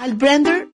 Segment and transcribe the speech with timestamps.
[0.00, 0.69] Al blender.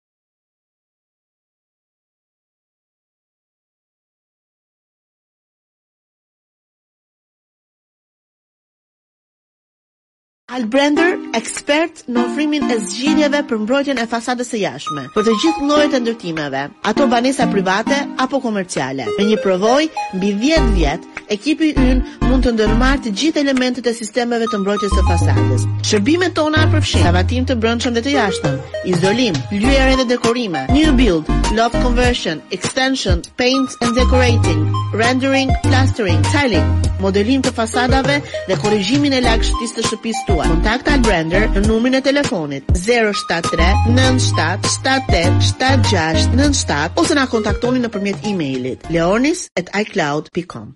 [10.46, 15.66] Albrender, ekspert në ofrimin e zgjidhjeve për mbrojtjen e fasadës së jashtme, për të gjithë
[15.66, 19.09] llojet e ndërtimeve, ato banesa private apo komerciale.
[19.18, 23.96] Me një provojë mbi 10 vjet, ekipi ynë mund të ndërmarrë të gjithë elementët e
[23.98, 25.67] sistemeve të mbrojtjes së fasadës.
[25.90, 28.63] Shërbimet tona përfshijnë savatim të brendshëm dhe të jashtëm,
[28.94, 31.26] izolim, lëvizje dhe dekorime, new build,
[31.58, 34.62] loft conversion, extension, paint and decorating,
[34.94, 36.70] rendering, plastering, tiling,
[37.03, 40.48] modelim të fasadave dhe korrigjimin e lagështisë së shtëpisë tuaj.
[40.53, 48.27] Kontakta Brander në numrin e telefonit 073 97 78 76 97 ose na kontaktoni nëpërmjet
[48.31, 50.75] emailit leonis@icloud.com.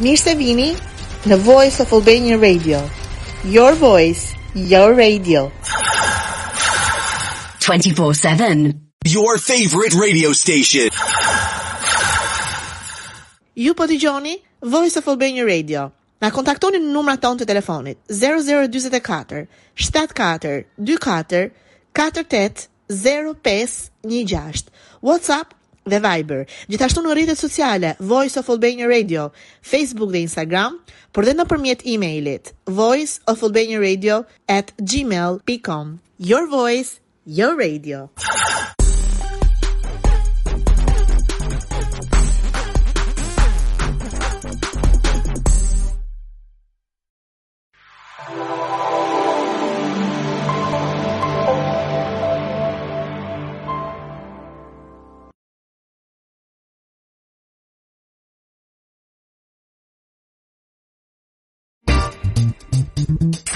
[0.00, 0.70] Mirë se vini
[1.28, 2.80] në Voice of Albania Radio.
[3.44, 5.50] Your voice, your radio.
[7.60, 8.80] 24/7.
[9.04, 10.88] Your favorite radio station.
[13.56, 15.90] Ju po dëgjoni Voice of Albania Radio.
[16.20, 19.38] Na kontaktoni në numra tonë të telefonit 0024
[19.72, 24.70] 74 24 48 05 16,
[25.04, 25.52] Whatsapp
[25.90, 26.40] dhe Viber.
[26.70, 29.28] Gjithashtu në rrjetet sociale Voice of Albania Radio,
[29.62, 30.78] Facebook dhe Instagram,
[31.12, 32.52] Por dhe në përmjet e-mailit
[34.48, 35.98] at gmail.com.
[36.22, 38.06] Your voice, your radio.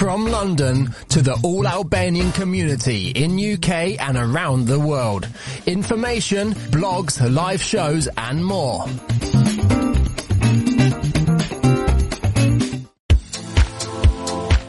[0.05, 5.27] From London to the all Albanian community in UK and around the world.
[5.65, 8.83] Information, blogs, live shows and more.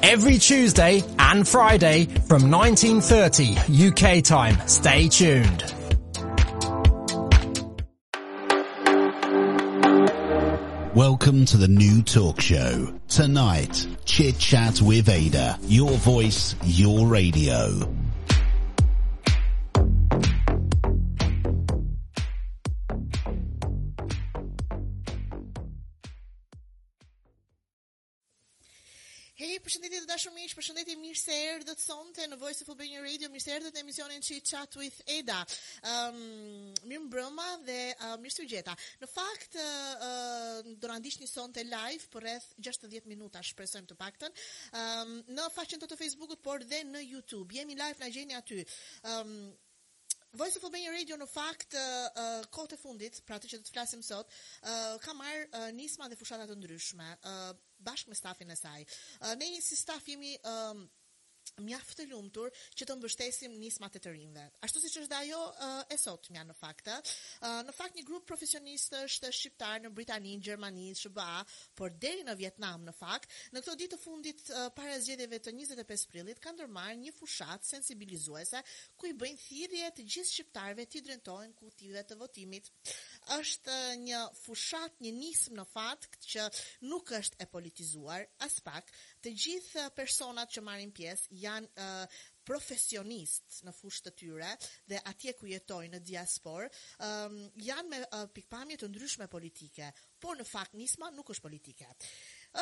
[0.02, 4.56] Every Tuesday and Friday from 19.30 UK time.
[4.66, 5.74] Stay tuned.
[10.96, 12.98] Welcome to the new talk show.
[13.06, 15.58] Tonight, Chit Chat with Ada.
[15.64, 17.86] Your voice, your radio.
[29.64, 33.42] përshëndetje të dashur miq, përshëndetje mirë se erdhët sonte në Voice of Albania Radio, mirë
[33.44, 35.38] se erdhët në emisionin që chat with Eda.
[35.82, 38.74] Ëm, ehm, um, mirë mbrëmë dhe uh, mirë sugjeta.
[39.02, 43.98] Në fakt uh, uh, do na ndiqni sonte live për rreth 60 minuta, shpresojmë të
[44.00, 44.34] paktën.
[44.34, 47.54] Ëm, ehm, um, në faqen tonë të Facebookut, por dhe në YouTube.
[47.60, 48.60] Jemi live na gjeni aty.
[48.60, 49.54] Ëm, ehm, um,
[50.36, 53.66] Voice of Albania Radio në fakt uh, uh, kohët e fundit, pra të që do
[53.70, 54.28] të flasim sot,
[54.68, 57.06] uh, ka marr uh, nisma dhe fushata të ndryshme.
[57.22, 58.84] Uh, bashkë me stafin e saj.
[59.20, 60.86] Uh, ne si staf jemi um,
[61.62, 64.42] mjaftë të lumtur që të mbështesim nismat e të rinjve.
[64.66, 65.36] Ashtu siç është ajo
[65.94, 66.88] e sot mja në fakt.
[67.68, 71.44] në fakt një grup profesionistë është shqiptar në Britani, Gjermani, SBA,
[71.78, 74.42] por deri në Vietnam në fakt, në këto ditë të fundit
[74.76, 78.64] para zgjedhjeve të 25 prillit kanë ndërmarrë një fushat sensibilizuese
[78.96, 82.72] ku i bëjnë thirrje të gjithë shqiptarëve të drejtohen kutive të votimit
[83.34, 86.44] është një fushat, një nism në fatë që
[86.90, 88.90] nuk është e politizuar as pak.
[89.24, 94.50] Të gjithë personat që marrin pjesë janë uh, në fushë të tyre
[94.92, 96.68] dhe atje ku jetojnë në diaspor,
[97.02, 99.88] um, janë me uh, pikpamje të ndryshme politike,
[100.22, 101.90] por në fakt nisma nuk është politike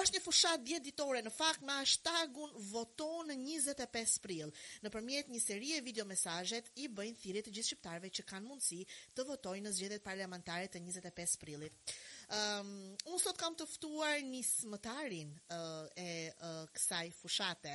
[0.01, 4.51] është një fushat ditore në fakt me hashtagun voton në 25 prill.
[4.83, 8.49] Në përmjet një seri e video mesajet i bëjnë thirit të gjithë shqiptarve që kanë
[8.51, 8.81] mundësi
[9.15, 11.95] të votojnë në zgjedhjet parlamentare të 25 prillit.
[12.35, 12.71] Um,
[13.13, 15.59] unë sot kam tëftuar një smëtarin uh,
[15.93, 17.75] eh, e uh, kësaj fushate.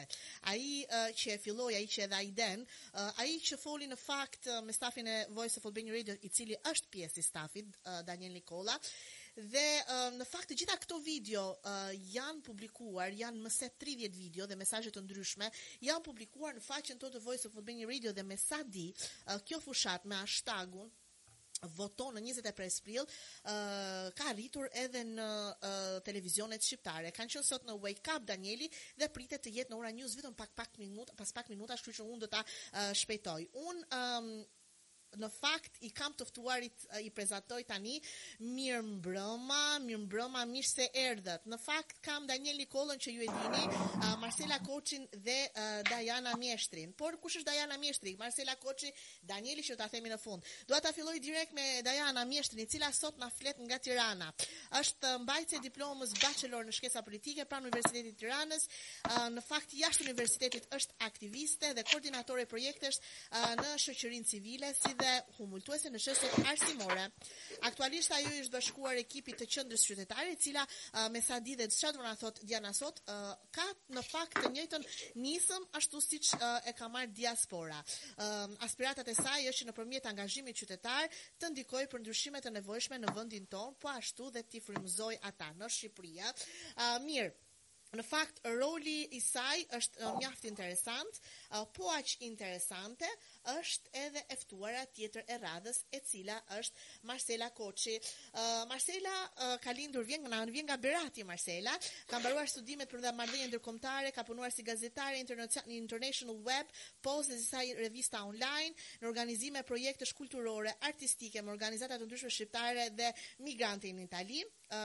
[0.51, 2.65] A i uh, eh, që e filoj, a i që e dha i den,
[2.97, 6.17] uh, a i që foli në fakt uh, me stafin e Voice of Albania Radio,
[6.25, 8.73] i cili është pjesë i stafit, uh, Daniel Nikola,
[9.35, 9.65] Dhe
[10.17, 14.57] në fakt të gjitha këto video uh, janë publikuar, janë më se 30 video dhe
[14.59, 15.49] mesazhe të ndryshme,
[15.85, 18.87] janë publikuar në faqen tonë të Voice of Albania Radio dhe me sa di,
[19.27, 20.89] uh, kjo fushat me hashtagun
[21.75, 27.11] voton në 25 prill uh, ka arritur edhe në uh, televizionet shqiptare.
[27.11, 28.69] Kanë qenë sot në Wake Up Danieli
[29.01, 31.97] dhe pritet të jetë në Ora News vetëm pak pak minuta, pas pak minuta, kështu
[31.99, 33.43] që unë do ta uh, shpejtoj.
[33.67, 33.83] Unë...
[33.99, 34.31] um,
[35.17, 37.95] në fakt i kam të ftuarit i prezantoj tani
[38.45, 41.47] mirë mbrëma, mirë mbrëma, mirë se erdhët.
[41.49, 46.35] Në fakt kam Danieli Kollën që ju e dini, uh, Marcela Koçin dhe uh, Dajana
[46.37, 46.93] Mjeshtrin.
[46.93, 48.15] Por kush është Dajana Mjeshtri?
[48.21, 48.91] Marcela Koçi,
[49.23, 50.45] Danieli që ta themi në fund.
[50.69, 54.29] Dua ta filloj direkt me Dajana Mjeshtrin, e cila sot na flet nga Tirana.
[54.81, 58.69] Është mbajtse diplomës bachelor në shkencë politike pranë Universitetit të Tiranës.
[59.09, 64.93] Uh, në fakt jashtë universitetit është aktiviste dhe koordinatore projektesh uh, në shoqërinë civile si
[64.99, 67.05] dhe humultuese në shësot arsimore.
[67.69, 71.77] Aktualisht ajo ishtë bashkuar ekipit të qëndrës qytetare, cila uh, me sa di dhe çfarë
[71.79, 73.65] shatë vëna thot djana sot, uh, ka
[73.95, 74.87] në fakt të njëjtën
[75.23, 77.79] njësëm ashtu si që uh, e ka marrë diaspora.
[77.79, 81.07] Uh, aspiratat e saj është në përmjet angazhimi qytetar
[81.39, 85.53] të ndikoj për ndryshimet e nevojshme në vëndin ton, po ashtu dhe t'i frimzoj ata
[85.59, 86.15] në Shqipëri.
[86.19, 87.31] Uh, mirë.
[87.97, 91.15] Në fakt roli i saj është uh, mjaft interesant,
[91.73, 93.07] po aq interesante
[93.49, 97.95] është edhe e ftuara tjetër e radhës e cila është Marcela Koçi.
[98.69, 99.13] Marcela
[99.63, 101.73] ka lindur vjen nga vjen nga Berati Marcela,
[102.07, 106.69] ka mbaruar studimet për marrëdhënie ndërkombëtare, ka punuar si gazetare në International Web,
[107.01, 112.89] pozë si sa revista online, në organizime projekte kulturore, artistike, me organizata të ndryshme shqiptare
[112.99, 113.09] dhe
[113.47, 114.43] migrantë në Itali,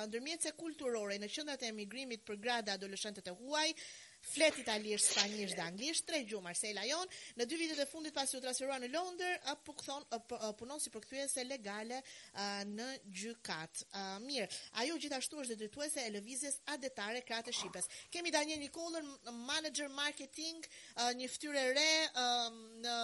[0.08, 3.70] ndërmjetse kulturore në qendrat e emigrimit për dhe adoleshentët e huaj,
[4.24, 8.38] flet italisht, spanisht dhe anglisht, tre gjuhë Marsela jon, në dy vitet e fundit pasi
[8.38, 10.06] u transferua në Londër, apo kthon
[10.58, 11.98] punon si përkthyese legale
[12.70, 13.82] në gjykat.
[14.24, 14.46] Mirë,
[14.82, 17.90] ajo gjithashtu është drejtuese e lëvizjes adetare krahë e Shqipës.
[18.14, 19.10] Kemi Daniel Nikollën,
[19.50, 20.64] manager marketing,
[21.20, 21.92] një fytyrë re
[22.86, 22.96] në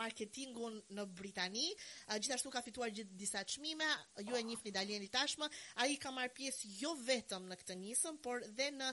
[0.00, 1.68] marketingun në Britani.
[2.16, 3.90] Gjithashtu ka fituar gjithë disa çmime,
[4.24, 5.50] ju e njihni Danieli tashmë,
[5.84, 8.92] ai ka marr pjesë jo vetëm në këtë nisëm, por dhe në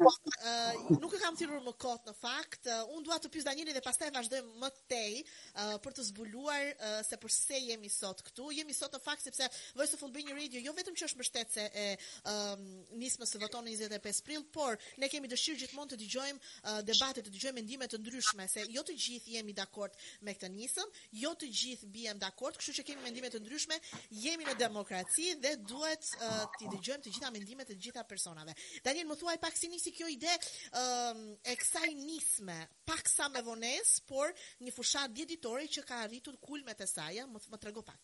[0.02, 3.46] po, po, nuk e kam thirur më kot në fakt, uh, unë duat të pysë
[3.46, 8.23] Danieli dhe pastaj vazhdojmë më tej uh, për të zbuluar uh, se përse jemi sot
[8.26, 8.49] këtu.
[8.58, 9.46] Jemi sot në fakt sepse
[9.78, 11.87] vojtë të një radio, jo vetëm që është mështetëse e
[12.32, 12.56] uh,
[13.05, 14.75] nismës së voton 25 pril, por
[15.05, 18.82] ne kemi dëshirë gjithmonë të digjojmë uh, debatet, të digjojmë endimet të ndryshme, se jo
[18.88, 19.94] të gjithë jemi dakord
[20.26, 20.88] me këtë nismë,
[21.23, 23.78] jo të gjithë bijem dakord, kështu që kemi mendimet të ndryshme,
[24.26, 28.52] jemi në demokraci dhe duhet uh, të digjojmë të gjitha mendimet të gjitha personave.
[28.84, 32.58] Daniel, më thuaj pak si nisi kjo ide um, e kësaj nisme,
[32.88, 34.32] pak sa me vones, por
[34.64, 37.98] një fushat djetitore që ka arritur kulmet e saja, më, më trego pak.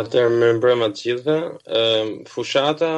[0.00, 1.34] Atër, më mbrëma të gjithve,
[1.80, 2.88] um, fushata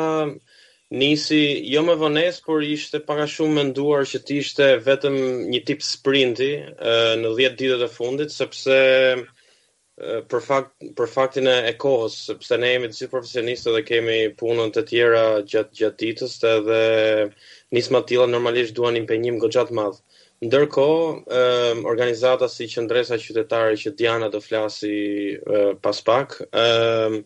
[0.94, 1.40] nisi
[1.75, 5.17] jo me vones, por ishte paka shumë menduar që ti ishte vetëm
[5.50, 8.78] një tip sprinti uh, në 10 ditët e fundit, sepse
[9.98, 14.72] për fakt për faktin e kohës sepse ne jemi të si profesionistë dhe kemi punën
[14.76, 15.22] të tjera
[15.52, 16.81] gjatë gjatë ditës edhe
[17.78, 19.98] nismat të tilla normalisht duan impenjim goxha të madh.
[20.50, 21.38] Ndërkohë,
[21.94, 24.94] organizata si qendresa qytetare që Diana do flasi
[25.32, 27.22] e, pas pak, ë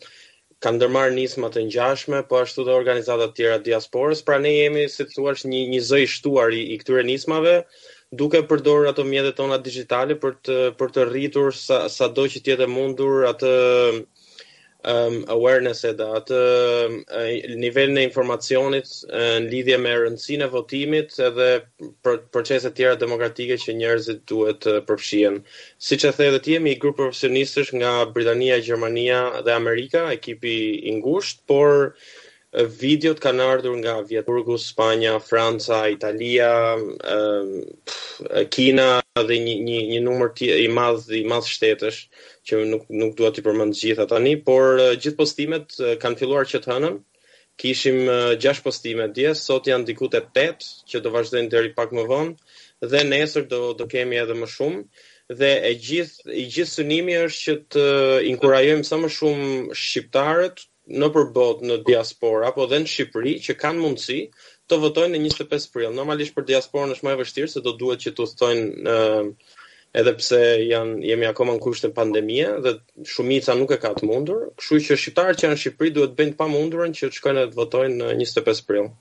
[0.65, 4.87] kanë ndërmarrë nisma të ngjashme, po ashtu dhe organizata të tjera diasporës, pra ne jemi
[4.95, 7.57] si thuaç një një zë i shtuar i, i këtyre nismave,
[8.17, 12.67] duke përdorur ato mjetet tona digjitale për të për të rritur sa sado që të
[12.73, 13.51] mundur atë
[13.95, 16.41] um, awareness edhe atë
[16.91, 16.97] um,
[17.63, 21.47] nivel e informacionit në lidhje me rëndësinë e votimit edhe
[22.07, 25.39] për proceset tjera demokratike që njerëzit duhet të përfshihen.
[25.91, 30.57] Siç e the edhe ti, jemi një grup profesionistësh nga Britania, Gjermania dhe Amerika, ekipi
[30.95, 31.79] i ngushtë, por
[32.53, 37.65] videot kanë ardhur nga Vjetburgu, Spanja, Franca, Italia, ehm,
[38.51, 42.01] Kina dhe një një një numër i madh i madh shtetësh
[42.47, 45.71] që nuk nuk dua t'i përmend gjitha tani, por gjithë postimet
[46.03, 46.99] kanë filluar që të hënën.
[47.61, 48.07] Kishim
[48.41, 52.89] 6 postime dje, sot janë diku te 8 që do vazhdojnë deri pak më vonë
[52.89, 54.85] dhe nesër do do kemi edhe më shumë
[55.39, 57.83] dhe e gjithë i gjithë synimi është që të
[58.33, 60.65] inkurajojmë sa më shumë shqiptarët
[60.99, 64.17] në përbot në diaspora apo dhe në Shqipëri që kanë mundësi
[64.73, 65.93] të votojnë në 25 prill.
[65.99, 69.59] Normalisht për diasporën është më e vështirë se do duhet që të thotojnë ë
[70.03, 70.39] edhe pse
[70.71, 72.75] janë jemi akoma në kushtet e pandemisë dhe
[73.15, 76.37] shumica nuk e ka të mundur, kështu që shqiptarët që janë në Shqipëri duhet bëjnë
[76.37, 78.93] të pamundurën që të shkojnë të votojnë në 25 prill.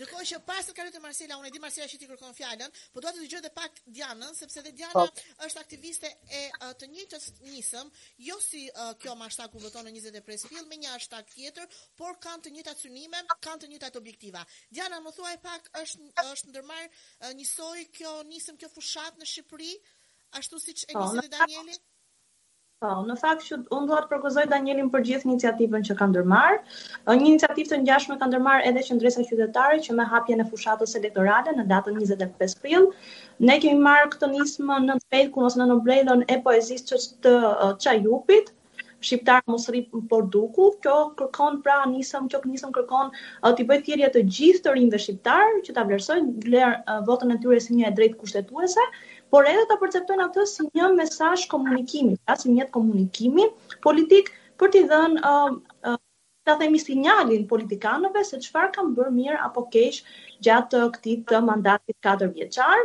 [0.00, 2.72] Ndërkohë që pas të kalojë te Marsela, unë e di Marsela që ti kërkon fjalën,
[2.94, 5.26] por dua të dëgjoj edhe pak Dianën, sepse dhe Diana pa.
[5.46, 7.90] është aktiviste e uh, të njëjtës nisëm,
[8.30, 11.68] jo si uh, kjo mashtaku voton në 20 pres me një hashtag tjetër,
[12.00, 14.46] por kanë të njëjtat synime, kanë të njëjtat objektiva.
[14.72, 19.28] Diana më thuaj pak është është ndërmarr uh, një soi kjo nisëm kjo fushat në
[19.34, 19.74] Shqipëri,
[20.40, 21.76] ashtu siç e po, nisi Danieli.
[22.84, 26.78] Po, në fakt që unë do propozoj Danielin për gjithë iniciativën që ka ndërmarr.
[27.08, 31.52] Një iniciativë të ngjashme ka ndërmarr edhe qendresa qytetare që me hapjen e fushatës elektorale
[31.58, 32.88] në datën 25 prill,
[33.50, 37.34] ne kemi marrë këtë nismë në Pekun ose në Nobrelon e poezisë së të
[37.84, 38.48] Çajupit.
[39.08, 43.12] Shqiptar mos rrip por duku, kjo kërkon pra nisëm, kjo nisëm kërkon
[43.60, 46.64] ti bëj thirrje të gjithë të rinjve shqiptar që ta vlerësojnë
[47.12, 48.84] votën e tyre si një e drejtë kushtetuese,
[49.32, 53.46] por edhe ta perceptojnë atë si një mesazh komunikimi, ja, si një komunikimi
[53.86, 55.60] politik për t'i dhënë uh,
[55.90, 55.98] uh,
[56.48, 60.00] ta themi sinjalin politikanëve se çfarë kanë bërë mirë apo keq
[60.48, 62.82] gjatë këtij të mandatit katërvjeçar.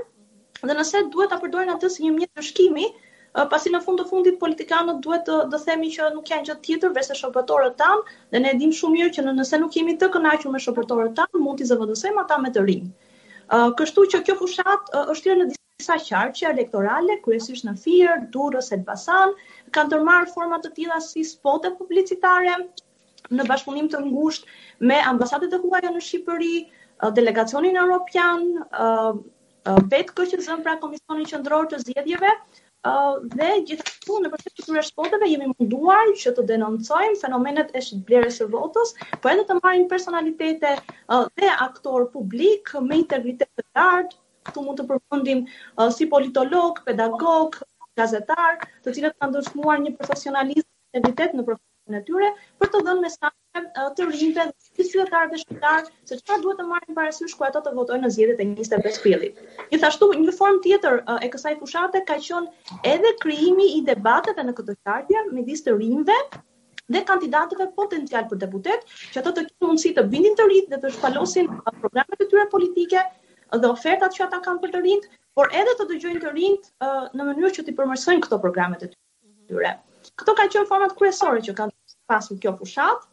[0.61, 4.07] Dhe nëse duhet ta përdorin atë si një mjet shkimi, uh, pasi në fund të
[4.13, 8.43] fundit politikanët duhet të do themi që nuk janë gjë tjetër veçse shoqëtorët tan, dhe
[8.45, 11.63] ne dimë shumë mirë që në nëse nuk jemi të kënaqur me shoqëtorët tan, mund
[11.63, 12.87] t'i zëvendësojmë ata me të rinj.
[13.49, 17.73] Uh, kështu që kjo fushat uh, është tjerë jo në disa qarqe elektorale kryesisht në
[17.77, 19.35] Fier, Durrës, Elbasan,
[19.75, 22.55] kanë tërmarrë forma të tilla si spote publicitare
[23.37, 28.41] në bashkëpunim të ngushtë me ambasadat e huaja në Shqipëri, eh, delegacionin europian,
[28.81, 29.21] ë eh,
[29.69, 32.33] vetë eh, kërcëzën pra komisionin qendror të zgjedhjeve
[32.85, 37.81] ë dhe gjithashtu në përfshirje të këtyre spoteve jemi munduar që të denoncojmë fenomenet e
[37.89, 40.73] shitblerjes së votës, por edhe të marrim personalitete
[41.09, 47.59] dhe aktor publik me integritet të lartë këtu mund të përfundim uh, si politolog, pedagog,
[48.01, 52.29] gazetar, të cilët kanë dëshmuar një profesionalizm e identitet në profesionin e tyre
[52.61, 56.59] për të dhënë mesazhe uh, të rinjve dhe të qytetarëve të shqiptar se çfarë duhet
[56.61, 59.41] të marrin parasysh ku ato të votojnë në zgjedhjet e 25 prillit.
[59.73, 64.57] Gjithashtu, një formë tjetër uh, e kësaj fushate ka qenë edhe krijimi i debateve në
[64.61, 66.21] këtë qartje midis të rinjve
[66.93, 68.83] dhe kandidatëve potencial për deputet,
[69.13, 71.47] që ato të kishin mundësi të bindin të rinjtë dhe të shpalosin
[71.81, 73.01] programet e tyre politike
[73.53, 75.05] dhe ofertat që ata kanë për të rinjt,
[75.39, 78.89] por edhe të dëgjojnë të rinjt uh, në mënyrë që t'i përmirësojnë këto programe të
[78.93, 79.73] tyre.
[80.21, 81.75] Kto kanë qenë format kryesore që kanë
[82.13, 83.05] pasur kjo fushat,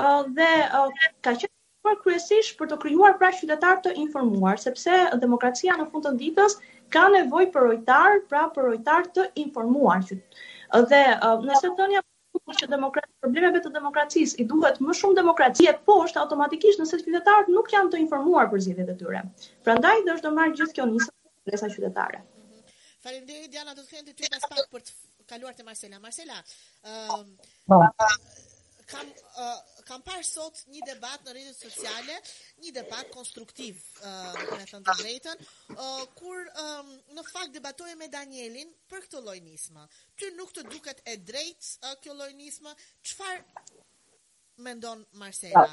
[0.00, 1.54] uh, dhe uh, ka qenë
[1.86, 6.58] por kryesisht për të krijuar pra qytetar të informuar, sepse demokracia në fund të ditës
[6.96, 10.02] ka nevojë për rojtar, pra për rojtar të informuar.
[10.12, 11.02] Dhe
[11.46, 12.02] nëse donja
[12.38, 17.50] kur që demokrati problemeve të demokracisë i duhet më shumë demokracie poshtë automatikisht nëse qytetarët
[17.54, 19.22] nuk janë të informuar për zgjedhjet e tyre.
[19.68, 21.10] Prandaj do të marr gjithë kjo nisë
[21.54, 22.26] nga qytetarët.
[23.06, 24.96] Faleminderit Diana do të thënë ti pas pak për të
[25.34, 25.98] kaluar te Marcela.
[26.02, 26.38] Marcela,
[26.86, 28.48] ëh,
[28.90, 29.06] kam
[29.42, 32.16] uh, kam parë sot një debat në rrjetet sociale,
[32.64, 35.44] një debat konstruktiv, uh, me të thënë të drejtën,
[35.74, 39.86] uh, kur um, në fakt debatoje me Danielin për këtë lloj nisma.
[40.18, 42.74] Ty nuk të duket e drejtë uh, kjo lloj nisma?
[43.06, 43.86] Çfarë
[44.66, 45.68] mendon Marcela?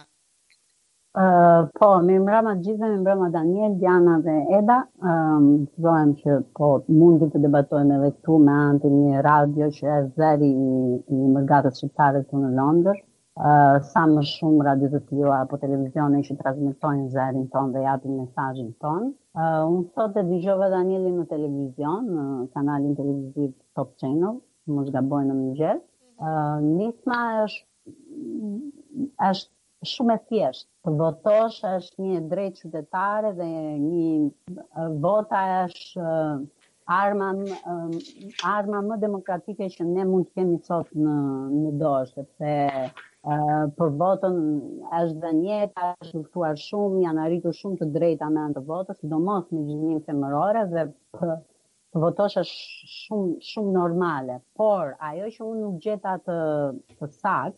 [1.17, 6.13] Uh, po, me mbra ma gjithë, me mbra Daniel, Diana dhe Eda, um, që dojmë
[6.19, 10.69] që po, mundi të debatojnë edhe këtu me antë një radio që e zeri i,
[11.17, 13.01] i mërgatës shqiptare të në Londër,
[13.91, 18.72] sa më shumë radio të tjua apo televizionin që transmitojnë zërin ton dhe japin mesajin
[18.82, 19.12] ton.
[19.38, 24.39] Uh, unë sot e dëgjove Danielin në televizion, në kanalin televiziv Top Channel,
[24.74, 25.86] më shgabojnë në më gjithë.
[26.17, 27.94] Uh, nisma është,
[29.29, 30.70] është shumë e thjeshtë.
[30.88, 33.50] Të votosh është një drejtë qytetare dhe
[33.84, 36.10] një vota është
[36.96, 37.34] arma
[38.50, 41.15] arma më demokratike që ne mund të kemi sot në
[41.60, 42.56] në dorë sepse
[43.77, 44.36] për votën
[44.95, 49.00] është dhe njëta, është luftuar shumë, janë arritur shumë të drejta me anë të votës,
[49.13, 50.83] do mos në gjinim të mërore dhe
[51.17, 54.36] për të votoshe shumë, shumë normale.
[54.62, 56.38] Por, ajo që unë nuk gjeta të,
[57.00, 57.57] të sakë,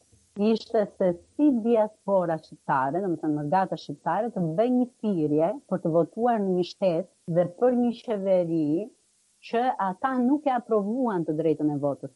[0.54, 5.82] ishte se si diaspora shqiptare, në më të nërgata shqiptare, të bë një firje për
[5.88, 8.66] të votuar në një shtetë dhe për një qeveri
[9.50, 12.16] që ata nuk e aprovuan të drejtën e votës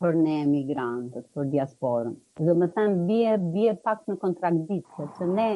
[0.00, 2.12] për ne emigrantët, për diasporën.
[2.46, 5.46] Dhe më thëmë, bje, bje pak në kontraktitë, se ne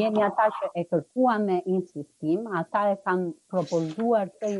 [0.00, 4.52] jemi ata që e kërkua me insistim, ata e kanë propozuar të,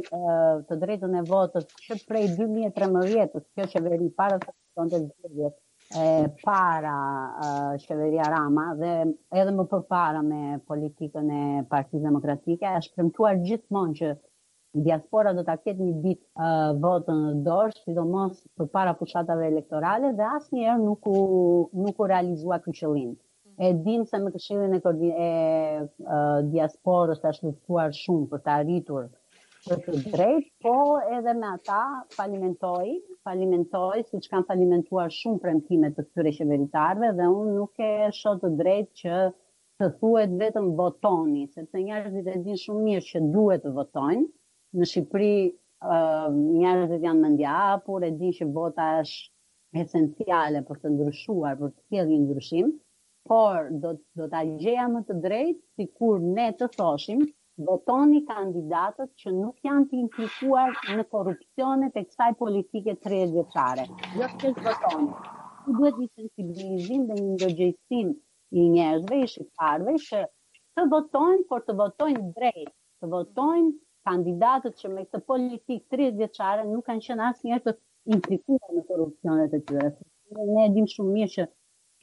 [0.68, 5.54] të drejtën e votës që prej 2013, kjo që veri parës të kështë të
[5.86, 6.06] e
[6.42, 6.94] para
[7.82, 8.94] qeveria Rama dhe
[9.40, 10.40] edhe më përpara me
[10.70, 11.42] politikën e
[11.74, 14.08] Partisë Demokratike është premtuar gjithmonë që
[14.76, 20.26] diaspora do ta ketë një ditë uh, votën në dorë, sidomos përpara fushatave elektorale dhe
[20.36, 23.14] asnjëherë nuk u nuk u realizua ky qëllim.
[23.56, 28.54] E dim se me këshillin e, e uh, diasporës të është luftuar shumë për të
[28.60, 29.06] arritur
[29.66, 30.74] për të drejt, po
[31.10, 31.78] edhe me ata
[32.14, 32.92] falimentoj,
[33.26, 38.44] falimentoj, si që kanë falimentuar shumë premtime të këtyre qeveritarve, dhe unë nuk e shotë
[38.44, 39.24] të drejtë që
[39.80, 44.28] të thuet vetëm votoni, sepse njërëzit e din shumë mirë që duhet të votojnë,
[44.74, 45.34] në Shqipëri
[46.36, 51.82] njerëzit janë më ndjapur, e di që vota është esenciale për të ndryshuar, për të
[51.88, 52.70] fjellë një ndryshim,
[53.28, 57.22] por do, do të gjeja më të drejtë si kur ne të thoshim
[57.68, 63.86] votoni kandidatët që nuk janë të implikuar në korupcionet e kësaj politike të rejëgjëtare.
[64.18, 65.08] Jo të kështë votoni.
[65.66, 68.10] Ku duhet një sensibilizim dhe një ndërgjëjsim
[68.62, 70.20] i njerëzve, i shqiparve, që
[70.76, 72.70] të votojnë, por të votojnë drejtë,
[73.02, 73.72] të votojnë
[74.06, 77.76] kandidatët që me këtë politikë 30 vjeçare nuk kanë qenë asë njërë të
[78.16, 79.90] implikuar në korupcionet e tyre.
[80.50, 81.46] Ne edhim shumë mirë që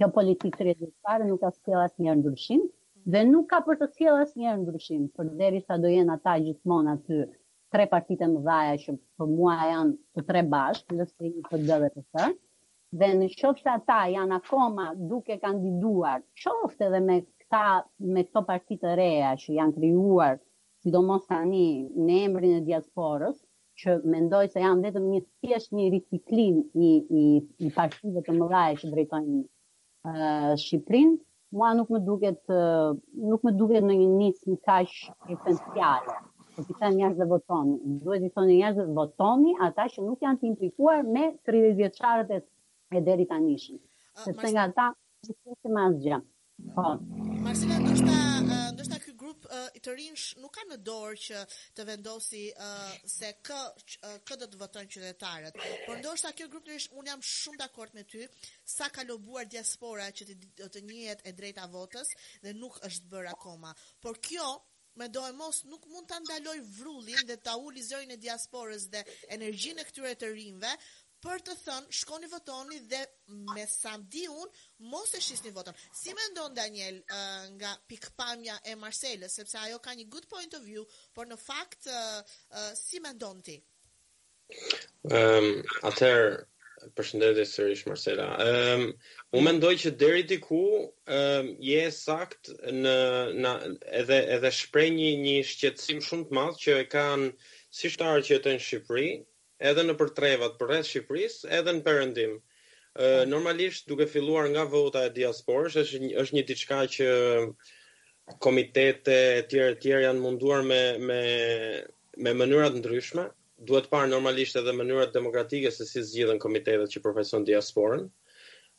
[0.01, 2.65] kjo politikë 30 vjeqare nuk ka s'kjel asë njërë ndryshim
[3.13, 6.35] dhe nuk ka për të s'kjel asë njërë ndryshim për deri sa do jenë ata
[6.47, 7.21] gjithmonë aty
[7.73, 11.63] tre partite më dhaja që për mua janë të tre bashkë, në se i për
[11.67, 12.33] dhe të
[13.01, 14.83] dhe në qofë se ata janë akoma
[15.13, 17.61] duke kandiduar, qofte edhe me këta,
[18.13, 20.35] me këto partite reja që janë krijuar
[20.83, 21.63] sidomos tani
[21.95, 23.37] në emrin e diasporës,
[23.81, 27.23] që mendoj se janë vetëm një thjesht një riciklim i i
[27.65, 31.15] i partive të mëdha që drejtojnë uh, Shqipërinë,
[31.57, 32.93] mua nuk më duket uh,
[33.31, 34.93] nuk më duket në një nismë kaq
[35.37, 36.19] esenciale.
[36.53, 40.21] Po ti thënë njerëz të votoni, duhet të thonë njerëz të votoni ata që nuk
[40.21, 42.43] janë të implikuar me 30 vjeçarët e,
[42.95, 43.79] e deri tanishëm.
[44.27, 46.21] Sepse nga ata nuk kemi asgjë.
[46.77, 46.91] Po.
[47.41, 48.09] Marsila, do të
[49.33, 51.41] grup uh, të rinj nuk ka në dorë që
[51.77, 55.59] të vendosi uh, se kë uh, kë do të votojnë qytetarët.
[55.87, 58.25] Por ndoshta kjo grup rinj un jam shumë dakord me ty,
[58.75, 62.13] sa ka lobuar diaspora që të do të njihet e drejta votës
[62.43, 63.73] dhe nuk është bërë akoma.
[64.01, 64.47] Por kjo
[65.01, 68.89] me do e mos nuk mund të ndaloj vrullin dhe ta uli zërin e diasporës
[68.93, 69.01] dhe
[69.33, 70.69] energjin e këtyre të rinve,
[71.23, 72.99] për të thënë shkoni votoni dhe
[73.55, 74.49] me sa unë,
[74.93, 75.75] mos e shisni votën.
[75.99, 80.65] Si mendon Daniel uh, nga pikpamja e Marcelës, sepse ajo ka një good point of
[80.69, 80.83] view,
[81.15, 82.19] por në fakt uh,
[82.59, 83.55] uh, si mendon ti?
[84.53, 88.27] Ehm, um, atëherë përshëndetje sërish Marcela.
[88.43, 92.51] Ehm, um, unë mendoj që deri diku um, je sakt
[92.83, 92.97] në,
[93.45, 93.53] në
[94.03, 97.29] edhe edhe shpreh një një shqetësim shumë të madh që e kanë
[97.79, 99.07] si shtarë që jetojnë në Shqipëri,
[99.71, 102.33] edhe në përtrevat për rreth Shqipëris, edhe në përëndim.
[102.93, 103.29] Mm.
[103.33, 107.07] Normalisht, duke filluar nga vota e diasporës, është, është një diçka që
[108.45, 111.21] komitete e tjere e tjere janë munduar me, me,
[112.23, 113.25] me mënyrat ndryshme,
[113.67, 118.05] duhet parë normalisht edhe mënyrat demokratike se si zgjidhen komitetet që profesion diasporën.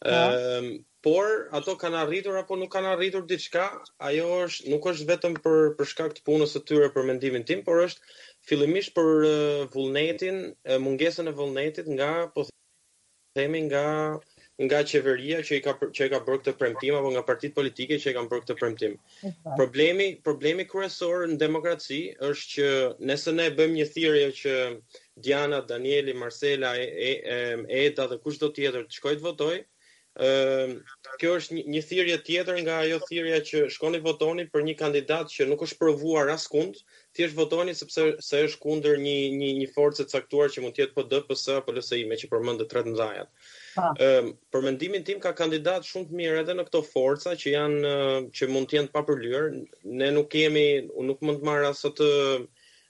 [0.05, 0.67] Ëm,
[1.05, 3.67] por ato kanë arritur apo nuk kanë arritur diçka,
[4.09, 7.63] ajo është nuk është vetëm për për shkak të punës së tyre për mendimin tim,
[7.67, 8.03] por është
[8.49, 9.35] fillimisht për uh,
[9.75, 12.47] vullnetin, uh, mungesën e vullnetit nga po
[13.39, 13.85] themi nga
[14.63, 17.97] nga qeveria që i ka që e ka bërë këtë premtim apo nga partitë politike
[17.99, 18.93] që e kanë bërë këtë premtim.
[19.59, 22.69] Problemi problemi kryesor në demokraci është që
[23.11, 24.55] nëse ne bëjmë një thirrje që
[25.27, 26.71] Diana, Danieli, Marcela,
[27.81, 29.61] Eda dhe kushdo tjetër të shkojë të votojë,
[30.23, 34.77] ë kjo është një, një thirrje tjetër nga ajo thirrja që shkoni votoni për një
[34.85, 36.79] kandidat që nuk është provuar askund,
[37.15, 40.75] ti e votoni sepse se është kundër një një një force të caktuar që mund
[40.75, 43.31] të jetë PD, PS apo LSI me që përmend të tretë ndajat.
[43.83, 47.53] Ëm uh, për mendimin tim ka kandidat shumë të mirë edhe në këto forca që
[47.53, 47.95] janë
[48.39, 49.47] që mund të jenë pa përlyer.
[50.03, 52.11] Ne nuk kemi, unë nuk mund të marr as të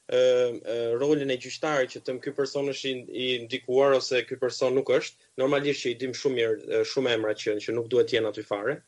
[0.04, 3.96] ë uh, uh, rolin e gjyqtarit që të më ky person është i, i ndikuar
[3.98, 5.20] ose ky person nuk është.
[5.42, 8.44] Normalisht që i dim shumë mirë shumë emra që që nuk duhet të jenë aty
[8.48, 8.80] fare.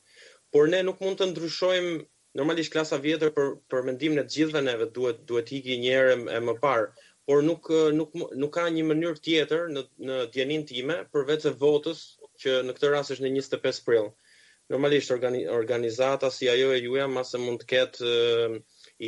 [0.56, 1.96] Por ne nuk mund të ndryshojmë
[2.38, 6.16] normalisht klasa vjetër për për mendimin e të gjithëve neve duhet duhet iki një herë
[6.38, 6.92] e më parë,
[7.30, 12.02] por nuk nuk nuk ka një mënyrë tjetër në në dienin time përveç e votës
[12.44, 14.08] që në këtë rast është në 25 prill.
[14.74, 18.12] Normalisht organizata si ajo e juaja mas se mund të ketë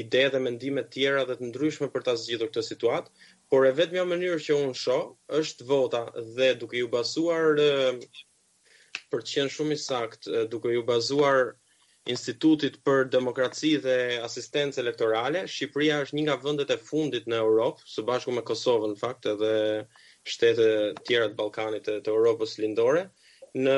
[0.02, 3.10] ide dhe mendime të tjera dhe të ndryshme për ta zgjidhur këtë situatë,
[3.50, 5.12] por e vetmja mënyrë që unë shoh
[5.42, 6.02] është vota
[6.40, 7.58] dhe duke ju bazuar
[9.10, 11.50] për të qenë shumë i saktë, duke ju bazuar
[12.08, 13.94] Institutit për Demokraci dhe
[14.26, 18.94] Asistencë Elektorale, Shqipëria është një nga vendet e fundit në Europë, së bashku me Kosovën,
[18.94, 19.50] në fakt, edhe
[20.34, 20.68] shtete
[21.08, 23.02] tjera të Ballkanit të, të Europës lindore
[23.66, 23.76] në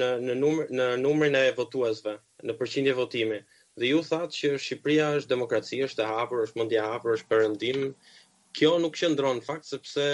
[0.00, 2.14] në në numër në numrin e votuesve,
[2.48, 3.38] në përqindje votimi.
[3.78, 7.30] Dhe ju thatë që Shqipëria është demokraci, është e hapur, është mendje e hapur, është
[7.36, 7.82] perëndim.
[8.58, 10.04] Kjo nuk qëndron në fakt sepse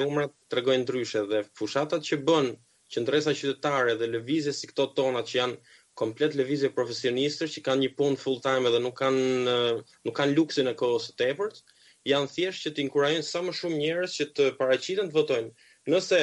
[0.00, 2.50] numrat tregojnë ndryshe dhe fushatat që bën
[2.96, 7.82] qendresa qytetare dhe lëvizje si këto tona që janë komplet le vizë profesionistër që kanë
[7.86, 11.62] një punë full-time dhe nuk kanë eh, nuk kanë luksin e kohës së tepërt,
[12.10, 15.52] janë thjesht që të inkurajojnë sa më shumë njerëz që të paraqiten të votojnë.
[15.94, 16.20] Nëse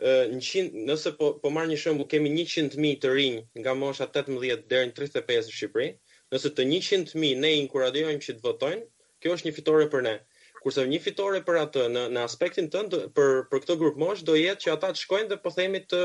[0.00, 4.64] 100 eh, nëse po, po marr një shembull, kemi 100.000 të rinj nga mosha 18
[4.72, 5.90] deri në 35 në Shqipëri.
[6.34, 8.82] Nëse të 100.000 ne inkurajojmë që të votojnë,
[9.22, 10.16] kjo është një fitore për ne
[10.64, 14.36] kurse një fitore për atë në në aspektin tënd për për këtë grup mosh do
[14.40, 16.00] jetë që ata të shkojnë dhe po themi të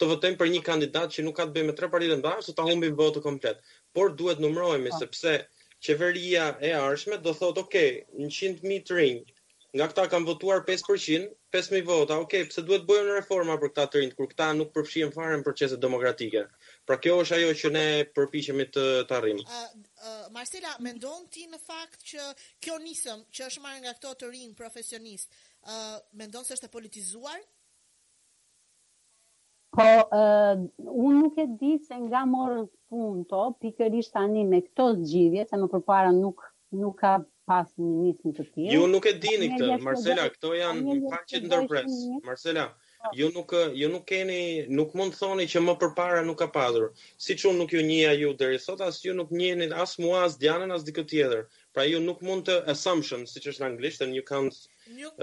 [0.00, 2.58] të votojnë për një kandidat që nuk ka të bëjë me tre partitë ndarë, sot
[2.58, 3.62] ta humbin votë komplet.
[3.98, 4.98] Por duhet numërohemi ah.
[5.00, 5.34] sepse
[5.88, 7.78] qeveria e arshme do thotë, ok,
[8.26, 9.36] 100.000 të rinjë,
[9.80, 13.88] nga këta kanë votuar 5%, 5.000 vota, ok, pse duhet bëjmë në reforma për këta
[13.94, 16.44] të rinjë, kur këta nuk përfshihen fare në proceset demokratike.
[16.86, 17.82] Pra kjo është ajo që ne
[18.18, 19.42] përpiqemi të të arrijmë.
[19.46, 22.24] Uh, uh, Marcela, mendon ti në fakt që
[22.66, 25.36] kjo nisëm që është marrë nga këto të rinj profesionist,
[25.68, 27.38] uh, mendon se është e politizuar?
[29.78, 30.66] Po, uh,
[31.04, 35.60] unë nuk e di se nga morë punë to, pikërisht tani me këto zgjidhje, se
[35.62, 36.42] më përpara nuk
[36.80, 37.14] nuk ka
[37.46, 38.78] pas një nisëm të tillë.
[38.82, 41.98] Unë nuk e dini këtë, Marcela, këto janë faqet ndërpres.
[42.26, 42.66] Marcela,
[43.14, 46.48] ju jo nuk ju jo nuk keni nuk mund thoni që më përpara nuk ka
[46.56, 46.84] padur.
[47.26, 50.36] Siç unë nuk ju njeha ju deri sot as ju nuk njeheni as mua as
[50.42, 51.42] Dianën as dikë tjetër.
[51.74, 54.56] Pra ju nuk mund të assumption siç është në anglisht and you can't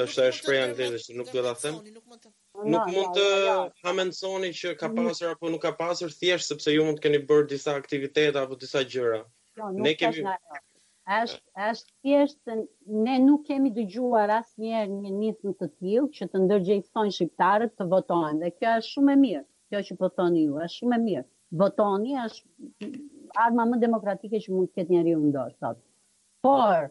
[0.06, 1.80] është ajo shpreha anglisht, nuk do ta them.
[2.76, 3.28] Nuk mund të
[3.88, 5.00] hamendsoni që ka mm.
[5.06, 8.60] pasur apo nuk ka pasur thjesht sepse ju mund të keni bërë disa aktivitete apo
[8.66, 9.24] disa gjëra.
[9.76, 10.26] Ne kemi
[11.16, 12.50] është është thjesht
[13.06, 18.38] ne nuk kemi dëgjuar asnjëherë një nismë të tillë që të ndërgjegjësojnë shqiptarët të votojnë
[18.44, 19.42] dhe kjo është shumë e mirë.
[19.72, 21.26] Kjo që po thoni ju është shumë e mirë.
[21.62, 22.92] Votoni është
[23.46, 25.82] arma më demokratike që mund të ketë njeriu në dorë sot.
[26.48, 26.86] Por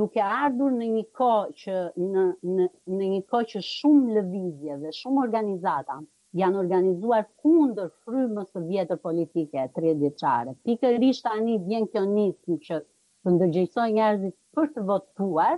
[0.00, 1.80] duke ardhur në një kohë që
[2.12, 2.26] në
[2.58, 2.68] në
[3.00, 5.98] në një kohë që shumë lëvizje dhe shumë organizata
[6.42, 10.54] janë organizuar kundër frymës së vjetër politike 30 vjeçare.
[10.68, 12.84] Pikërisht tani vjen kjo nismë që
[13.26, 15.56] të ndërgjëjsoj njerëzit për të votuar,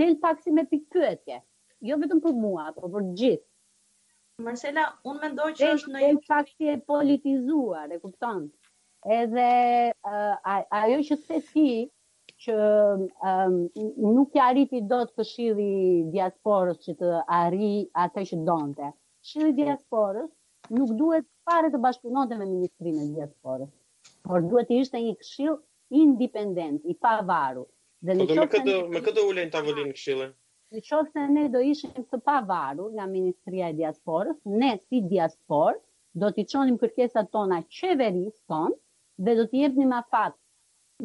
[0.00, 1.38] del taksi me pikpyetje.
[1.88, 3.44] Jo vetëm për mua, por për të gjithë.
[4.48, 8.44] Marcela, un mendoj që është një fakt i politizuar, e kupton.
[9.16, 9.48] Edhe
[9.90, 10.52] uh,
[10.82, 11.66] ajo që se ti
[12.44, 13.56] që um,
[14.16, 17.72] nuk i arriti dot këshilli i diasporës që të arri
[18.04, 18.92] atë që donte.
[19.24, 20.30] Këshilli diasporës
[20.78, 23.72] nuk duhet fare të bashkëpunonte me ministrinë e diasporës,
[24.28, 25.58] por duhet të ishte një këshilë
[25.90, 27.66] independent, i pavarur.
[28.06, 30.30] Dhe po në çfarë këtë me këtë ulën tavolin këshillën?
[30.74, 35.80] Në qoftë se ne do ishim të pavarur nga Ministria e Diasporës, ne si diaspor
[36.22, 38.76] do t'i qonim kërkesat tona qeverisë tonë
[39.26, 40.36] dhe do t'i jepni ma fat,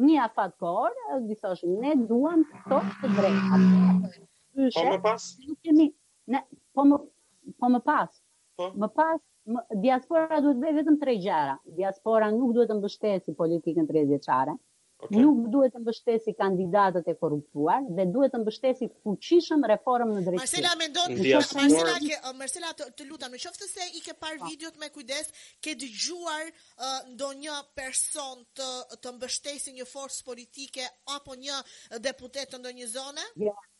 [0.06, 4.20] një afat kohërë, dhe ne duham të të të drejtë.
[4.74, 5.26] Po më pas?
[5.66, 5.90] Kemi,
[6.74, 7.00] po, më,
[7.60, 8.16] po më pas?
[8.60, 8.70] Po?
[8.82, 9.18] Më pas,
[9.54, 11.58] më, diaspora duhet bëjë vetëm tre gjara.
[11.80, 14.56] Diaspora nuk duhet të mbështesi politikën tre gjara.
[14.96, 15.18] Okay.
[15.20, 20.44] Nuk duhet të mbështesi kandidatët e korruptuar dhe duhet të mbështesi fuqishëm reformën në drejtësi.
[20.44, 21.16] Marcela Mendon,
[21.56, 24.48] Marcela, ke, uh, Marcela të, të lutam, në qoftë se i ke parë ah.
[24.54, 25.28] videot me kujdes,
[25.66, 28.68] ke dëgjuar uh, ndonjë person të
[29.04, 30.86] të mbështesë një forcë politike
[31.18, 31.58] apo një
[32.08, 33.30] deputet të ndonjë zone?
[33.48, 33.52] Jo.
[33.52, 33.72] Yeah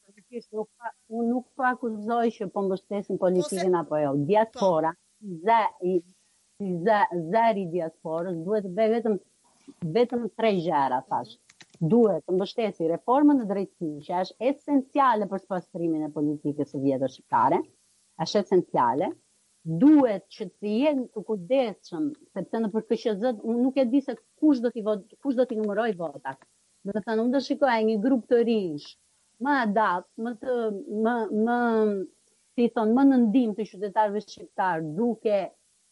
[1.08, 3.78] unë nuk po akuzoj që po mbështesin politikën Ose...
[3.80, 4.10] apo jo.
[4.28, 5.38] Diaspora, po.
[5.48, 5.96] za i
[6.86, 9.16] za ri diasporës duhet të bëj vetëm
[9.94, 11.36] vetëm tre gjera, thash.
[11.92, 17.12] Duhet të mbështesi reformën e drejtësisë, që është esenciale për pastrimin e politikës së vjetër
[17.14, 17.58] shqiptare,
[18.24, 19.10] është esenciale.
[19.82, 22.06] Duhet që të jenë të kujdesshëm,
[22.38, 25.58] sepse në PKQZ unë nuk e di se kush do t'i vot, kush do t'i
[25.58, 26.38] numëroj votat.
[26.86, 28.86] Do të thënë, unë do shikoj një grup të rinj,
[29.42, 30.56] më adapt, më të
[31.06, 31.14] më
[31.48, 31.58] më
[32.56, 35.42] si thon, më në ndim të qytetarëve shqiptar duke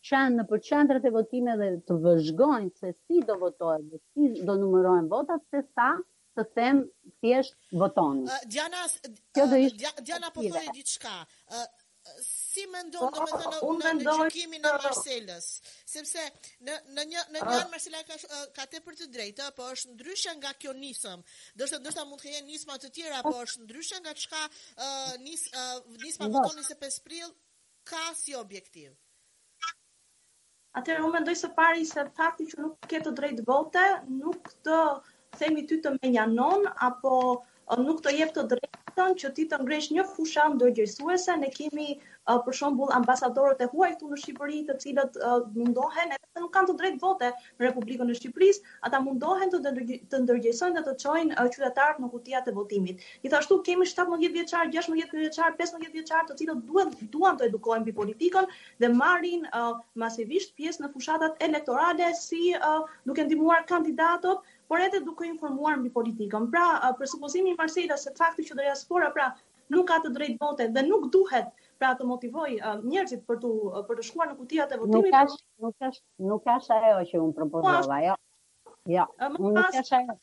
[0.09, 4.57] qenë në përqendrat e votime dhe të vëzhgojnë se si do votohet dhe si do
[4.63, 5.93] numërojnë votat, se sa
[6.37, 6.81] të them
[7.23, 8.27] thjesht votoni.
[8.29, 9.57] Uh, Diana, uh,
[10.05, 11.13] Diana, po thoi diçka,
[11.47, 15.47] uh, si me ndonë po, në, në, në, në gjukimin e Marcelës,
[15.95, 16.25] sepse
[16.69, 17.65] në, në, një, në një ah.
[17.73, 21.25] Marcela ka, uh, ka te për të drejta, po është ndryshë nga kjo nisëm,
[21.63, 25.49] dërsa, dërsa mund të jenë nisma të tjera, po është ndryshë nga qka uh, nis,
[25.55, 27.33] uh, nisma votoni se 5 prilë,
[27.89, 28.93] ka si objektiv?
[30.79, 33.83] Atëherë unë mendoj se pari se fakti që nuk ke të drejtë vote,
[34.21, 34.79] nuk të
[35.43, 37.15] themi ty të menjanon apo
[37.85, 41.89] nuk të jep të drejtën që ti të ngresh një fushë ndërgjegjësuese, ne kemi
[42.45, 45.17] për shembull ambasadorët e huaj këtu në Shqipëri, të cilët
[45.57, 49.73] mundohen edhe pse nuk kanë të drejtë vote në Republikën e Shqipërisë, ata mundohen të
[50.15, 53.05] të ndërgjësojnë dhe të çojnë qytetarët në kutiat e votimit.
[53.27, 57.97] Gjithashtu kemi 17 vjeçar, 16 vjeçar, 15 vjeçar të cilët duhet duan të edukohen mbi
[58.01, 58.49] politikën
[58.85, 59.45] dhe marrin
[60.05, 62.43] masivisht pjesë në fushatat elektorale si
[63.05, 66.49] duke ndihmuar kandidatët por edhe duke informuar mbi politikën.
[66.57, 66.67] Pra,
[67.03, 69.31] për supozimin e Marsela se fakti që do të pra,
[69.77, 73.51] nuk ka të drejtë vote dhe nuk duhet pra të motivoj uh, njerëzit për të
[73.69, 75.15] uh, për të shkuar në kutijat e votimit.
[75.15, 75.91] Nuk ka nuk ka
[76.33, 78.17] nuk ka ajo që un po propozova, jo.
[78.97, 79.07] Jo.
[79.19, 80.19] Uh, nuk ka ajo.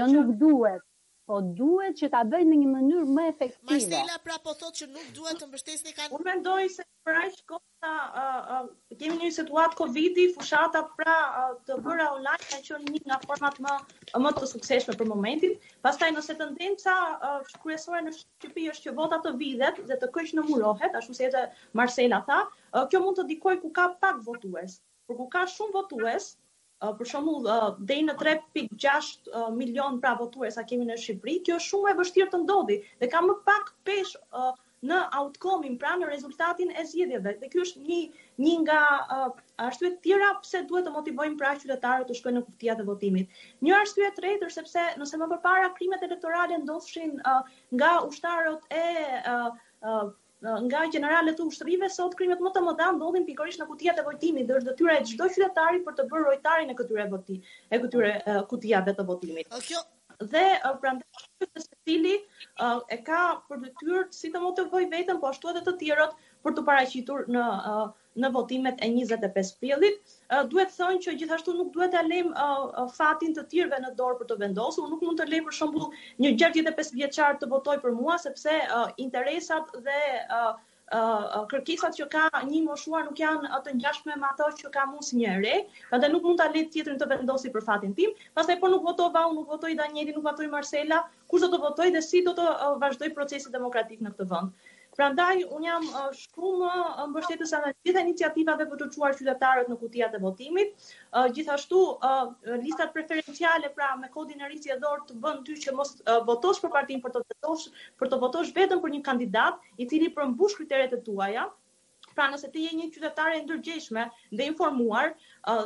[0.00, 0.84] Jo nuk duhet
[1.28, 3.76] po duhet që ta bëjnë në një mënyrë më efektive.
[3.76, 6.12] Marcela pra po thotë që nuk duhet të mbështesni kanë.
[6.16, 8.66] Unë mendoj se për aq kohë uh, uh,
[9.02, 13.58] kemi një situatë Covidi, fushata pra uh, të bëra online ka qenë një nga format
[13.68, 13.76] më
[14.26, 15.56] më të suksesshme për momentin.
[15.88, 20.36] Pastaj nëse tendenca uh, kryesore në Shqipëri është që vota të vidhet dhe të kësh
[20.42, 21.46] murohet, ashtu si edhe
[21.82, 24.78] Marcela tha, uh, kjo mund të dikojë ku ka pak votues.
[25.08, 26.34] Por ku ka shumë votues,
[26.82, 29.10] Uh, për shembull uh, deri në 3.6
[29.40, 33.20] uh, milion pra votuesa kemi në Shqipëri, kjo shumë e vështirë të ndodhi dhe ka
[33.26, 34.48] më pak pesh uh,
[34.90, 37.36] në outcome-in, pra në rezultatin e zgjedhjeve.
[37.44, 38.00] Dhe ky është një
[38.46, 38.80] një nga
[39.18, 39.28] uh,
[39.68, 43.38] ashtu e tjera pse duhet të motivojmë pra qytetarët të shkojnë në kuftia të votimit.
[43.68, 47.46] Një arsye tjetër sepse nëse më përpara krimet elektorale ndodhshin uh,
[47.78, 48.86] nga ushtarët e
[49.22, 49.48] uh,
[49.94, 50.12] uh
[50.44, 54.46] nga gjenerale të ushtrive sot krimet më të mëdha ndodhin pikërisht në kutijat e votimit,
[54.48, 57.38] dhe është detyra e çdo qytetari për të bërë rojtarin e këtyre voti,
[57.72, 58.10] e këtyre
[58.52, 59.48] kutiave të votimit.
[59.68, 59.82] Kjo
[60.34, 62.12] dhe uh, prandaj secili
[62.96, 66.66] e ka për detyrë si të motivoj veten, po ashtu edhe të tjerët për të
[66.68, 67.44] paraqitur në
[68.22, 70.12] në votimet e 25 prillit.
[70.50, 72.28] Duhet thënë që gjithashtu nuk duhet ta lëm
[72.98, 75.88] fatin të tjerëve në dorë për të vendosur, nuk mund të lejmë për shembull
[76.26, 78.56] një 65 vjeçar të votojë për mua sepse
[79.06, 79.98] interesat dhe
[81.50, 85.36] kërkesat që ka një moshuar nuk janë të ngjashme me ato që ka mos një
[85.44, 85.54] re,
[85.90, 88.12] prandaj nuk mund ta lej tjetrin të vendosi për fatin tim.
[88.38, 91.00] Pastaj po nuk votova, unë nuk votoj Danieli, nuk votoj Marcela,
[91.32, 92.46] kush do të votoj dhe si do të
[92.84, 94.63] vazhdoj procesi demokratik në këtë vend.
[94.94, 99.16] Prandaj, un unë jam uh, shumë më uh, bështetës anë gjitha iniciativave për të çuar
[99.20, 100.70] qytetarët në kutia të votimit.
[100.74, 101.80] Uh, gjithashtu,
[102.64, 105.90] listat preferenciale, pra me kodin e rrisi e dhorë të bënë ty që mos
[106.30, 107.66] votosh për partim për të votosh,
[108.02, 111.48] për të votosh vetëm për një kandidat i cili për mbush kriteret e tuaja.
[112.14, 114.02] Pra nëse ti je një e ndërgjeshme
[114.40, 115.08] dhe informuar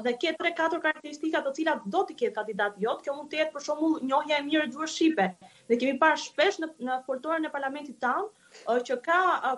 [0.07, 3.53] dhe ke 3-4 karakteristikat të cilat do të ketë kandidat jot, kjo mund të jetë
[3.59, 5.27] për shumë njohja e mirë dhuar shqipe.
[5.69, 8.31] Ne kemi parë shpesh në fortorën e parlamentit tanë
[8.87, 9.17] që ka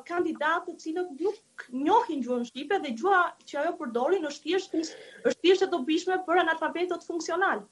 [0.08, 4.58] kandidatë të cilët nuk njohin gjua në Shqipe dhe gjua që ajo përdorin është
[5.42, 7.62] tjeshtë të bishme për analfabetot funksional.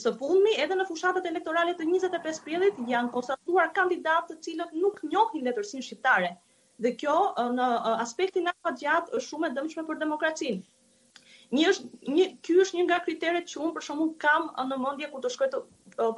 [0.00, 5.00] Së fundmi, edhe në fushatat elektoralit të 25 prillit janë konstatuar kandidatë të cilët nuk
[5.14, 6.30] njohin letërsin shqiptare.
[6.88, 7.16] Dhe kjo
[7.58, 7.66] në
[8.06, 10.62] aspektin e gjatë është shumë e dëmqme për demokracinë
[11.52, 15.08] një është një ky është një nga kriteret që unë për shkakun kam në mendje
[15.14, 15.58] kur të shkoj të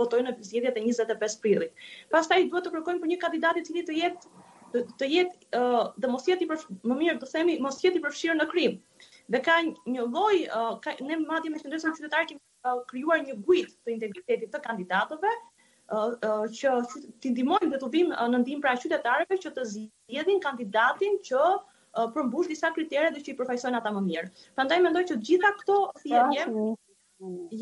[0.00, 1.84] votoj në zgjedhjet e 25 prillit.
[2.14, 5.80] Pastaj duhet të kërkojmë për një kandidat i cili të jetë të jetë ë uh,
[6.02, 8.72] dhe mos jetë i më mirë të themi mos jetë i përfshirë në krim.
[9.34, 9.58] Dhe ka
[9.96, 14.54] një lloj uh, ne madje me qendrën qytetare kemi uh, krijuar një guid të integritetit
[14.54, 16.78] të kandidatëve uh, uh, që
[17.22, 21.46] ti ndihmojmë dhe të vim uh, në ndihmë pra qytetarëve që të zgjedhin kandidatin që
[21.94, 24.30] përmbush disa kritere dhe që i përfaqësojnë ata më mirë.
[24.58, 26.46] Prandaj mendoj që gjitha këto thjerje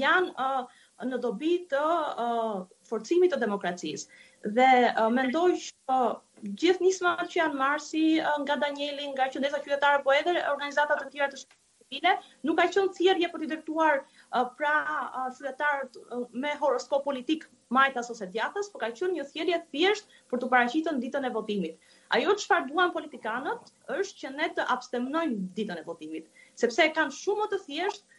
[0.02, 0.62] janë uh,
[1.10, 1.80] në dobi të
[2.26, 4.20] uh, forcimit të demokracisë.
[4.58, 6.14] Dhe uh, mendoj që uh,
[6.62, 10.96] gjithë nismat që janë marrë si uh, nga Danieli, nga qendra qytetarë, po edhe organizata
[11.02, 12.16] të tjera të civile,
[12.48, 17.46] nuk ka qenë thirrje për të dërtuar uh, pra uh, qytetarët uh, me horoskop politik
[17.78, 21.91] majtas ose djathtas, por ka qenë një thirrje thjesht për të paraqitur ditën e votimit.
[22.12, 26.27] Ajo çfarë duan politikanët është që ne të abstemnojmë ditën e votimit,
[26.62, 28.18] sepse e kam shumë të thjeshtë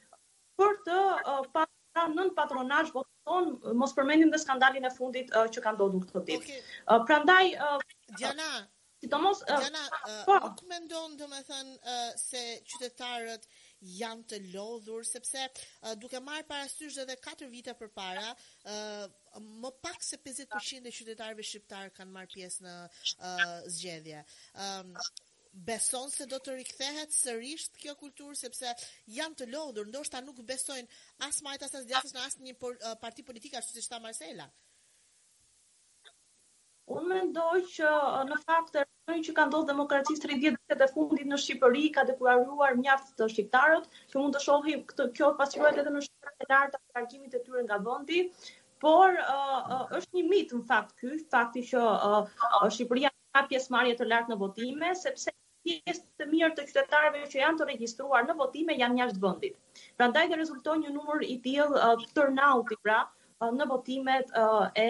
[0.61, 1.65] për të uh, pa
[1.97, 3.51] pra nën patronazh voton,
[3.83, 6.47] mos përmenim dhe skandalin e fundit uh, që kanë do duke të dit.
[6.47, 7.51] Uh, pra ndaj...
[8.23, 8.47] Gjana,
[9.05, 10.39] Gjana, o po.
[10.57, 13.45] të mendon dhe me thënë se qytetarët,
[13.97, 19.19] janë të lodhur sepse uh, duke marrë parasysh edhe 4 vite përpara uh,
[19.63, 24.23] më pak se 50% e qytetarëve shqiptar kanë marrë pjesë në uh, zgjedhje.
[24.67, 24.93] Um,
[25.67, 28.71] beson se do të rikthehet sërish kjo kulturë sepse
[29.17, 32.57] janë të lodhur, ndoshta nuk besojnë as majtas as djathtas në asnjë
[33.03, 34.47] parti politike ashtu si sta Marsela.
[34.49, 34.62] Ëh,
[36.91, 37.89] Unë me ndoj që
[38.29, 42.03] në faktë e rëmën që ka ndodhë demokracisë 30 dhe të fundit në Shqipëri, ka
[42.09, 46.49] dekuraruar mjaft të shqiptarët, që mund të shohim këtë kjo pasqyrohet edhe në shqiptarët e
[46.55, 48.19] lartë të rarkimit e tyre nga vëndi,
[48.85, 49.15] por
[49.99, 51.85] është një mitë në faktë ky, fakti që
[52.41, 55.35] Shqipëria ka pjesë marje të lartë në votime, sepse
[55.69, 59.57] pjesë të mirë të qytetarëve që janë të registruar në votime janë njashtë vëndit.
[59.97, 62.31] Pra ndaj dhe rezultoj një numër i tjilë të
[62.75, 63.01] pra,
[63.41, 64.29] në votimet
[64.75, 64.87] e,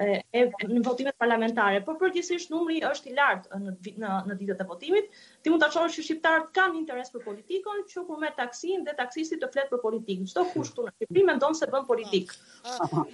[0.00, 4.60] e, e në votimet parlamentare, por përgjithsisht numri është i lartë në në, në ditët
[4.60, 5.10] e votimit.
[5.42, 8.94] Ti mund ta shohësh që shqiptarët kanë interes për politikën, që kur me taksin dhe
[9.00, 10.28] taksisti të flet për politikën.
[10.32, 12.38] Çdo kush këtu në Shqipëri mendon se bën politikë.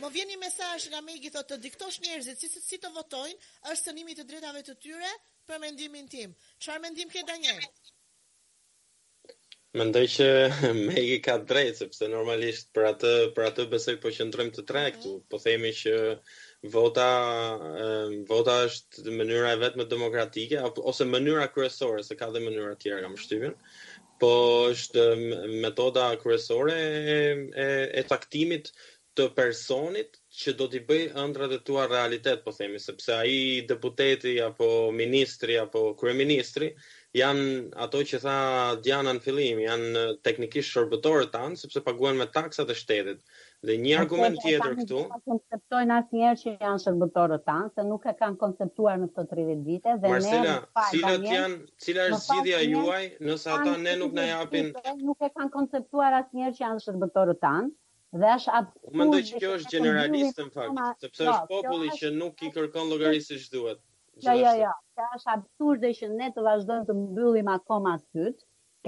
[0.02, 3.40] Më vjen një mesazh nga Megi thotë të diktosh njerëzit si, si të votojnë,
[3.72, 5.16] është sënimi të drejtave të tyre
[5.48, 6.36] për mendimin tim.
[6.64, 7.60] Çfarë mendim ke Daniel?
[9.78, 10.24] Mendoj që
[10.86, 13.08] Megi ka drejtë, sepse normalisht për atë
[13.38, 15.14] për atë besoj po qëndrojmë të tre këtu.
[15.16, 15.24] Mhm.
[15.32, 15.96] Po themi që
[16.76, 17.06] vota
[18.28, 23.14] vota është mënyra e vetme demokratike ose mënyra kryesore, se ka dhe mënyra tjera, kam
[23.14, 23.22] mhm.
[23.26, 23.58] shtypin.
[24.22, 24.32] Po
[24.76, 25.08] është
[25.66, 27.20] metoda kryesore e
[27.66, 27.68] e,
[28.00, 28.72] e taktimit
[29.18, 33.34] të personit që do t'i bëj ëndrat e tua realitet, po themi, sepse ai
[33.70, 36.72] deputeti apo ministri apo kryeministri
[37.14, 38.32] janë ato që tha
[38.82, 43.20] Diana në fillim, janë teknikisht shërbëtorët tan, sepse paguen me taksat e shtetit.
[43.64, 48.10] Dhe një argument tjetër këtu, nuk e konceptojnë asnjëherë që janë shërbëtorët tan, se nuk
[48.10, 52.60] e kanë konceptuar në këto 30 vite dhe ne, pa, cilat janë, cila është zgjidhja
[52.72, 54.74] juaj nëse ata ne nuk na japin,
[55.06, 57.72] nuk e kanë konceptuar asnjëherë që janë shërbëtorët tan
[58.14, 62.10] dhe është absolutisht mendoj që kjo është generalist në fakt, sepse është jo, populli që
[62.18, 63.80] nuk i kërkon llogarisë siç duhet.
[64.22, 68.44] Jo, jo, jo, kjo është absurde që ne të vazhdojmë të mbyllim akoma syt,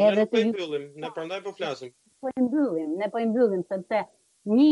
[0.06, 1.90] edhe të po mbyllim, ne prandaj po flasim.
[2.22, 4.04] Po i mbyllim, ne po i mbyllim sepse
[4.54, 4.70] një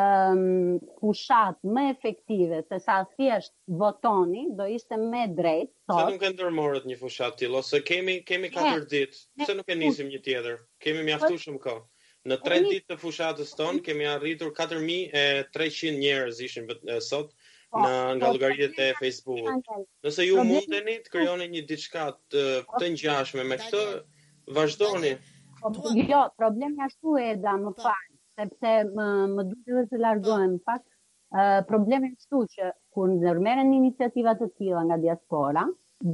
[0.00, 3.50] ëm um, fushat më efektive se sa thjesht
[3.80, 5.72] votoni do ishte më drejt.
[5.90, 9.76] Sa nuk e ndërmorët një fushat tillë ose kemi kemi katër ditë, pse nuk e
[9.82, 10.60] nisim një tjetër?
[10.86, 11.82] Kemi mjaftuar shumë kohë.
[12.28, 12.70] Në tre Oni...
[12.74, 16.66] ditë të fushatës tonë kemi arritur 4300 njerëz ishin
[17.06, 19.72] sot po, në nga po, llogaritë e facebook
[20.08, 22.04] Nëse ju mundeni të krijoni një diçka
[22.34, 22.42] të,
[22.76, 23.84] të ngjashme me këtë,
[24.58, 25.14] vazhdoni.
[25.62, 25.72] Po,
[26.10, 30.84] jo, problemi ashtu e da më parë, sepse më, më duke dhe të largohem, pak,
[31.32, 35.64] uh, problemi ashtu që kur ndërmerren iniciativat të tila nga diaspora,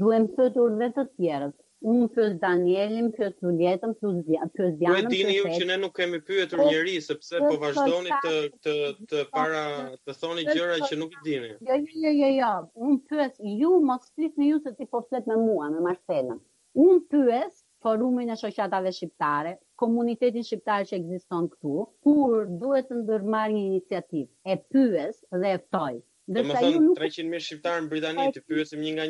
[0.02, 4.96] duhen pëtur dhe të tjerët, unë pës Danielin, për Julietën, pës Dianën, pës Shefin.
[4.96, 7.66] Po e dini ju që ne nuk kemi pyetur po, njëri, sepse po, po, po
[7.66, 9.64] vazhdoni të, para,
[10.08, 11.50] të thoni gjëra që nuk i dini.
[11.52, 12.50] Jo, jo, jo, jo, jo,
[12.88, 16.40] unë pës ju, mos flitë në ju se ti po flet me mua, me Marcelën.
[16.86, 21.76] Unë pës forumin e shoqatave shqiptare, komunitetin shqiptar që ekziston këtu,
[22.08, 25.96] kur duhet të ndërmar një iniciativë, e pyes dhe e ftoj.
[26.34, 29.04] më thënë 300.000 300 mijë në Britani të pyesim nga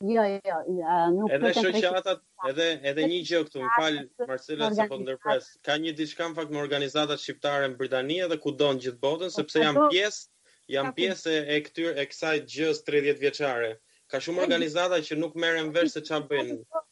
[0.00, 2.18] Jo, jo, jo, nuk edhe shoqatat,
[2.50, 5.46] edhe edhe një gjë këtu, më fal Marcela se po ndërpres.
[5.68, 9.32] Ka një diçka në fakt me organizatat shqiptare në Britani dhe ku don gjithë botën
[9.32, 9.94] po, sepse janë po, po.
[9.96, 13.72] pjesë jam pjesë e këtyr e kësaj gjës 30 vjeçare.
[14.12, 16.84] Ka shumë organizata që nuk merren vesh se çfarë bëjnë.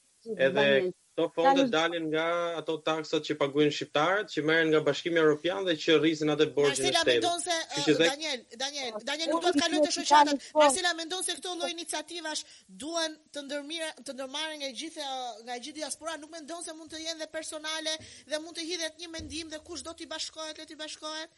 [0.48, 0.66] Edhe
[1.14, 2.24] Këto fonde dalin nga
[2.58, 6.88] ato taksat që paguajnë shqiptarët, që merren nga Bashkimi Evropian dhe që rrisin atë borxhin
[6.88, 7.28] e shtetit.
[7.44, 8.08] se uh, dhe...
[8.14, 10.48] Daniel, Daniel, po, Daniel po, nuk do të po, kalojë të shoqatat.
[10.58, 12.42] Marcela mendon se këto lloj iniciativash
[12.82, 15.08] duan të ndërmirë, të ndërmarrin nga gjithë
[15.46, 17.94] nga gjithë diaspora, nuk mendon se mund të jenë dhe personale
[18.34, 21.30] dhe mund të hidhet një mendim dhe kush do t'i bashkohet, le t'i bashkohet.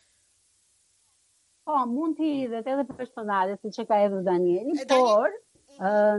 [1.69, 5.37] Po, mund t'i hidhet edhe personale, siç e ka edhe Danieli, por
[5.79, 6.19] Uh,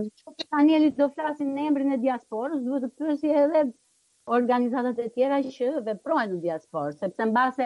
[0.52, 3.62] Danieli do flasin në emrin e diasporës, duhet të pyesi edhe
[4.38, 7.66] organizatat e tjera që veprojnë në diasporë, sepse mbase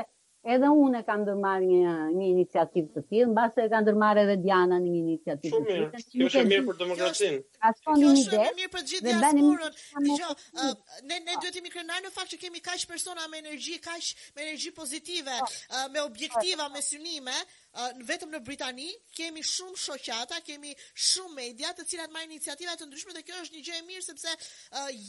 [0.53, 1.83] edhe unë e kam ndërmarrë një
[2.15, 5.85] një iniciativë të tillë, mbase e kam ndërmarrë edhe Diana një iniciativë të tillë.
[6.13, 7.37] Shumë mirë, jo, mirë për demokracinë.
[7.59, 8.29] Ka jo, shumë mirë ide.
[8.39, 9.45] Shumë mirë për gjithë diasporën.
[11.11, 11.71] ne ne duhet të mi
[12.07, 14.03] në fakt që kemi kaq persona me energji, kaq
[14.35, 15.45] me energji pozitive, po.
[15.93, 17.37] me objektiva, me synime,
[18.05, 20.73] vetëm në Britani kemi shumë shoqata, kemi
[21.09, 24.03] shumë media të cilat marr iniciativat të ndryshme dhe kjo është një gjë e mirë
[24.05, 24.31] sepse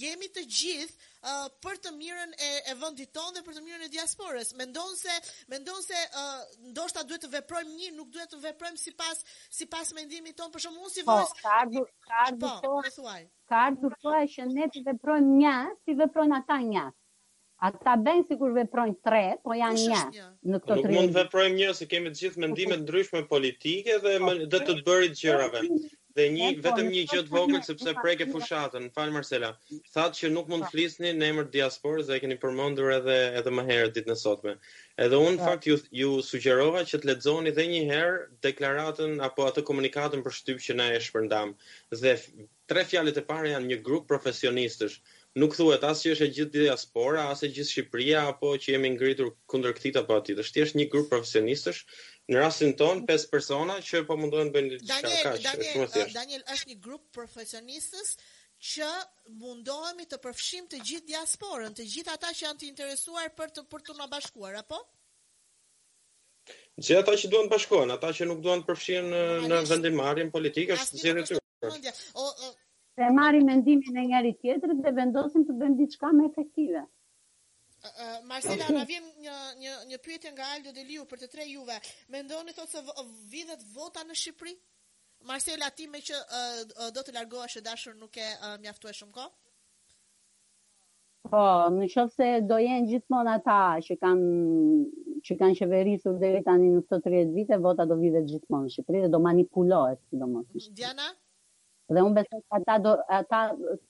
[0.03, 1.33] jemi të gjithë
[1.66, 4.55] për të mirën e vendit tonë dhe për të mirën e diasporës.
[4.62, 5.18] Mendon se
[5.55, 5.98] mendon se
[6.70, 9.25] ndoshta duhet të veprojmë një, nuk duhet të veprojmë sipas
[9.61, 11.87] sipas mendimit tonë, për shumë si po, Ka Kardu po.
[12.12, 16.90] Kardu po, po që ne veprojmë një, si veprojnë ata një?
[17.62, 19.98] Ata bëjnë sikur veprojnë tre, po janë një
[20.53, 20.94] në këtë tre.
[20.98, 22.87] Mund të veprojmë një se kemi të gjithë mendime të po, po.
[22.87, 24.14] ndryshme politike dhe
[24.55, 25.61] do të të bërit gjërave.
[25.70, 25.77] Po,
[26.18, 29.53] dhe një vetëm një gjë të vogël sepse prek e fushatën, fal Marcela.
[29.94, 33.55] Thaat që nuk mund të flisni në emër të diasporës, e keni përmendur edhe edhe
[33.55, 34.57] më herë ditën e sotme.
[35.07, 39.64] Edhe un fakt ju ju sugjerova që të lexoni edhe një herë deklaratën apo atë
[39.70, 41.54] komunikatën për shtyp që na e shpërndam.
[42.02, 42.19] Dhe
[42.75, 44.98] tre fjalët e para janë një grup profesionistësh
[45.41, 48.91] nuk thuhet as që është e gjithë diaspora, as e gjithë Shqipëria apo që jemi
[48.95, 50.37] ngritur kundër këtij apo atij.
[50.43, 51.81] Është thjesht një grup profesionistësh
[52.29, 54.87] në rastin ton pesë persona që po mundohen të bëjnë diçka.
[54.93, 58.13] Daniel, Daniel, Daniel, është një grup profesionistësh
[58.73, 58.89] që
[59.43, 63.65] mundohemi të përfshijmë të gjithë diasporën, të gjithë ata që janë të interesuar për të
[63.73, 64.79] për të na bashkuar apo?
[66.77, 69.11] Gjithë ata që duan të bashkohen, ata që nuk duan të përfshihen
[69.49, 71.41] në vendimarrjen politike, është gjë e tyre
[72.97, 76.83] dhe e marri mendimin e njëri tjetër dhe vendosim të bëjmë qka me efektive.
[78.31, 81.79] Marcela, na vjen një, një, një pyetje nga Aldo Deliu për të tre juve.
[82.15, 82.81] mendoni thotë se
[83.33, 84.53] vidhet vota në Shqipëri?
[85.31, 88.95] Marcela, ti me që uh, do të largoha që dashër nuk e uh, mjaftu e
[88.99, 89.27] shumë ko?
[91.33, 91.43] Po,
[91.79, 96.71] në qofë se do jenë gjithmonë ata ta që kanë që kanë qeverisur dhe tani
[96.75, 101.11] në këto 30 vite, vota do të gjithmonë në Shqipëri dhe do manipulohet të Diana?
[101.95, 103.40] Dhe unë besoj se ata do ata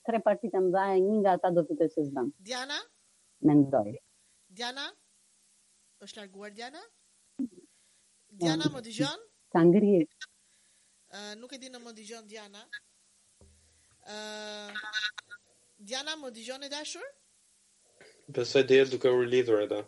[0.07, 2.25] tre partitë më dha një nga ata do fitojë të zgjidhja.
[2.49, 2.79] Diana?
[3.49, 3.93] Mendoj.
[4.59, 4.87] Diana?
[6.05, 6.83] Është larguar Diana?
[8.43, 9.21] Diana më dëgjon?
[9.55, 9.65] Ka
[11.13, 12.61] Ë uh, nuk e di në më dëgjon Diana.
[14.09, 14.95] Ë uh,
[15.77, 17.05] Diana më dëgjon e dashur?
[18.39, 19.83] Besoj deri duke u lidhur ata.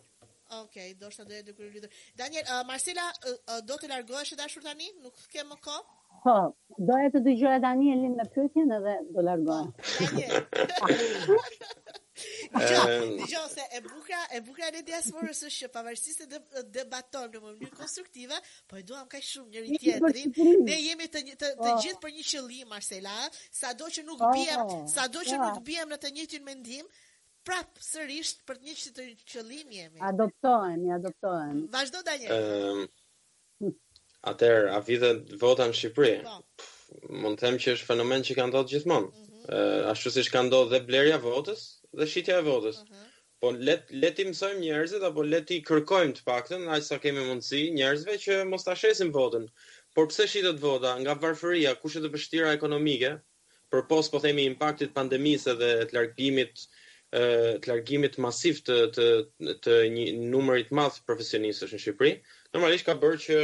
[0.61, 1.87] Ok, do shtë dojë dukër
[2.21, 4.91] Daniel, uh, Marcela, uh, do të largohesh e dashur tani?
[5.01, 6.03] Nuk ke më kohë?
[6.25, 6.33] Po,
[6.89, 9.67] do të dëgjoj tani Elin me pyetjen edhe do largoj.
[12.15, 16.39] Dëgjoj se e bukra, e bukra e diasporës është që pavarësisht se
[16.77, 18.37] debaton në mënyrë konstruktive,
[18.69, 20.33] po e duam kaq shumë njëri tjetrin.
[20.69, 21.75] Ne jemi të të, të po.
[21.85, 23.15] gjithë për një qëllim Marcela,
[23.61, 24.79] sado që nuk po, biem, po.
[24.95, 26.89] sado që nuk biem në të njëjtin mendim,
[27.45, 30.05] prap sërish për të njëjtin qëllim jemi.
[30.09, 31.67] Adoptohemi, adoptohemi.
[31.77, 32.37] Vazhdo Daniel.
[32.65, 32.85] Ëm
[34.29, 36.13] Atëherë, a vitet vota në Shqipëri?
[36.25, 36.41] Po.
[37.23, 39.09] Mund të them që është fenomen që ka ndodhur gjithmonë.
[39.11, 39.33] Mhm.
[39.57, 41.65] Ëh, ashtu siç ka ndodhur dhe blerja votës
[41.99, 42.79] dhe shitja e votës.
[42.87, 43.03] Mhm.
[43.43, 47.61] Po le le mësojmë njerëzit apo le ti kërkojmë të paktën aq sa kemi mundësi
[47.77, 49.45] njerëzve që mos ta ashesim votën.
[49.95, 50.95] Por pse shitet vota?
[51.03, 53.11] Nga varfëria, kushtet e vështira ekonomike,
[53.71, 56.65] për posë po themi impaktit pandemisë dhe të largimit
[57.15, 59.03] të largimit masiv të të
[59.67, 60.03] të një
[60.35, 62.11] numrit madh profesionistësh në Shqipëri,
[62.53, 63.37] normalisht ka bërë që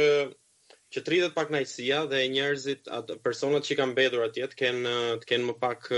[0.92, 5.24] që të rritet pak najësia dhe njerëzit, atë, personat që i kam bedur atjet, të
[5.28, 5.88] kenë më pak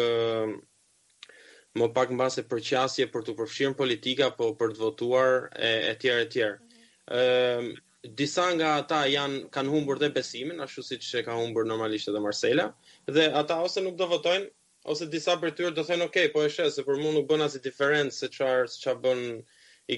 [1.83, 5.71] më pak në base për qasje për të përfshirën politika, po për të votuar e,
[5.89, 6.83] e tjerë e tjerë.
[7.15, 7.73] Mm.
[8.21, 12.23] disa nga ata janë, kanë humbur dhe besimin, ashtu si që ka humbur normalisht edhe
[12.23, 12.69] Marsela,
[13.09, 14.47] dhe ata ose nuk do votojnë,
[14.95, 17.49] ose disa për të do thënë, ok, po e shë, se për mund nuk bëna
[17.51, 19.37] si diferencë se çfarë që bën bënë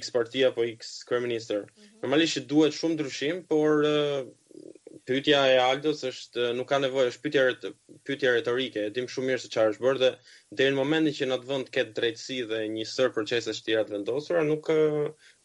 [0.01, 2.01] X partia, po X kërë Mm -hmm.
[2.03, 3.85] Normalisht duhet shumë ndryshim, por
[5.07, 7.43] pyetja e Aldos është nuk ka nevojë, është pyetje
[8.09, 10.09] pyetje retorike, e dim shumë mirë se çfarë është bërë dhe
[10.61, 13.85] deri në momentin që në të vend ket drejtësi dhe një sër procese të tjera
[13.91, 14.71] të vendosura, nuk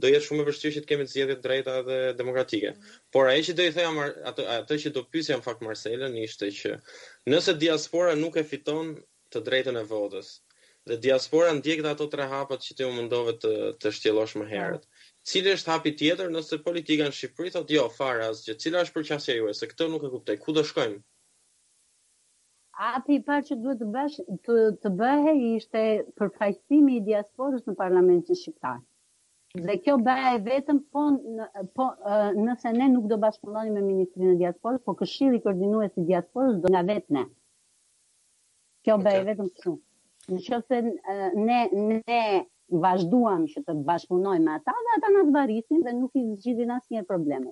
[0.06, 2.72] do jetë shumë e vështirë që të kemi zgjedhje të drejta dhe demokratike.
[2.72, 3.02] Mm -hmm.
[3.18, 4.00] Por ajo që do i them
[4.32, 6.72] ato ato që do pyesja në fakt Marcelën ishte që
[7.32, 8.88] nëse diaspora nuk e fiton
[9.32, 10.28] të drejtën e votës
[10.90, 14.84] dhe diaspora ndjek ato tre hapat që ti mundove të të shtjellosh më herët.
[15.24, 18.56] Cili është hapi tjetër nëse politika në Shqipëri thot jo, fare asgjë.
[18.64, 20.36] Cila është përqasja juaj se këtë nuk e kuptoj.
[20.46, 20.98] Ku do shkojmë?
[22.82, 24.16] Hapi i parë që duhet të bësh
[24.48, 24.56] të,
[24.86, 25.84] të bëhej ishte
[26.22, 28.80] përfaqësimi i diasporës në parlamentin shqiptar.
[29.68, 31.04] Dhe kjo bëhej vetëm po,
[31.38, 31.48] në,
[31.78, 31.90] po
[32.42, 36.74] nëse ne nuk do bashkulloni me ministrin e diasporës, po këshilli koordinues i diasporës do
[36.74, 37.28] nga vetë ne.
[38.88, 39.76] Kjo bëhej vetëm kështu.
[40.32, 40.82] Në qoftë
[41.52, 41.60] ne
[41.92, 42.18] ne
[42.80, 47.02] vazhduam që të bashkëpunojmë me ata dhe ata na zbarisin dhe nuk i zgjidhin asnjë
[47.10, 47.48] problem.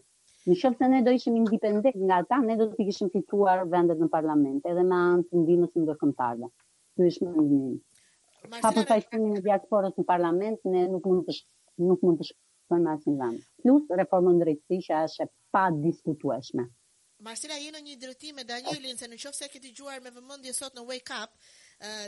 [0.47, 3.99] Në qoftë se ne do ishim independent nga ata, ne do të kishim fituar vendet
[4.03, 6.49] në parlament, edhe me anë të ndihmës ndërkombëtare.
[6.95, 7.79] Ky është më i mirë.
[8.63, 11.35] Ka për fajsin e diasporës në parlament, ne nuk mund të
[11.89, 13.39] nuk mund të shkojmë në vend.
[13.63, 16.69] Plus reforma drejtësi që është pa diskutueshme.
[17.19, 20.77] Marcela, jenë një dretim me Danielin, se në qofë se këti gjuar me vëmëndje sot
[20.79, 21.33] në Wake Up,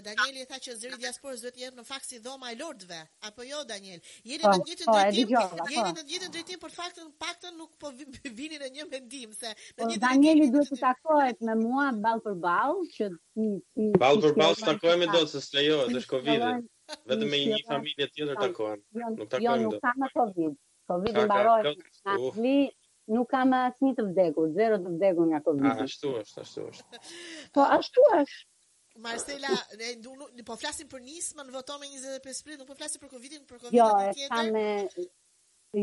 [0.03, 2.97] Danieli tha që zëri diasporës duhet të jetë në fakt si dhoma e lordëve,
[3.27, 4.01] apo jo Daniel?
[4.27, 5.69] Jeni po, në gjithë po, drejtim, po.
[5.75, 7.91] jeni në gjithë drejtim për faktin paktën nuk po
[8.41, 12.35] vini në një mendim se në një Danieli duhet të takohet me mua ball për
[12.43, 13.07] ball që
[14.03, 16.67] ball për ball takohemi do se lejohet është Covid.
[17.13, 18.81] Vetëm me një familje tjetër takohen.
[18.91, 19.45] Nuk takohen.
[19.45, 20.55] Jo, nuk jo, kam Covid.
[20.91, 22.77] Covid mbaroi natli uh.
[23.15, 25.67] nuk kam asnjë të vdekur, zero të vdekur nga Covid.
[25.71, 27.03] Ah, ashtu është, ashtu është.
[27.55, 28.41] Po ashtu është.
[28.99, 29.47] Marcela,
[29.79, 33.11] ne du, nuk, po flasim për nismën, voton me 25 prill, nuk po flasim për
[33.15, 35.09] Covidin, për Covidin jo, e tjetër.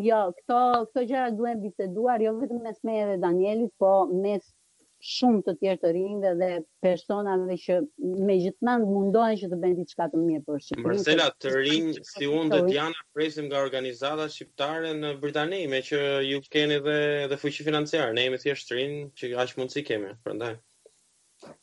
[0.04, 0.58] Jo, këto,
[0.90, 3.92] këto gjëra duhen biseduar, jo vetëm mes me dhe Danielit, po
[4.26, 4.50] mes
[5.12, 6.48] shumë të tjerë të rinjve dhe
[6.84, 7.78] personave që
[8.28, 10.88] me gjithmand mundohen që të bëjnë diçka të mirë për Shqipërinë.
[10.90, 16.02] Marcela, të rinj si unë dhe Diana presim nga organizata shqiptare në Britani, me që
[16.26, 16.98] ju keni dhe,
[17.44, 20.58] fuqi financiare, ne jemi thjesht rinj që aq mundësi kemi, prandaj.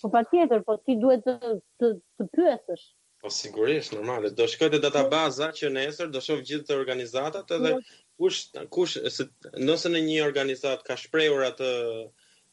[0.02, 1.50] Po pa tjetër, po ti duhet të,
[1.82, 2.86] të, të pyesësh.
[3.26, 4.32] Po sigurisht, normale.
[4.40, 7.82] Do shkët të databaza baza që në esër, do shumë gjithë të organizatat edhe po.
[8.24, 8.42] kush,
[8.78, 9.24] kush,
[9.70, 11.72] nëse në një organizat ka shprejur atë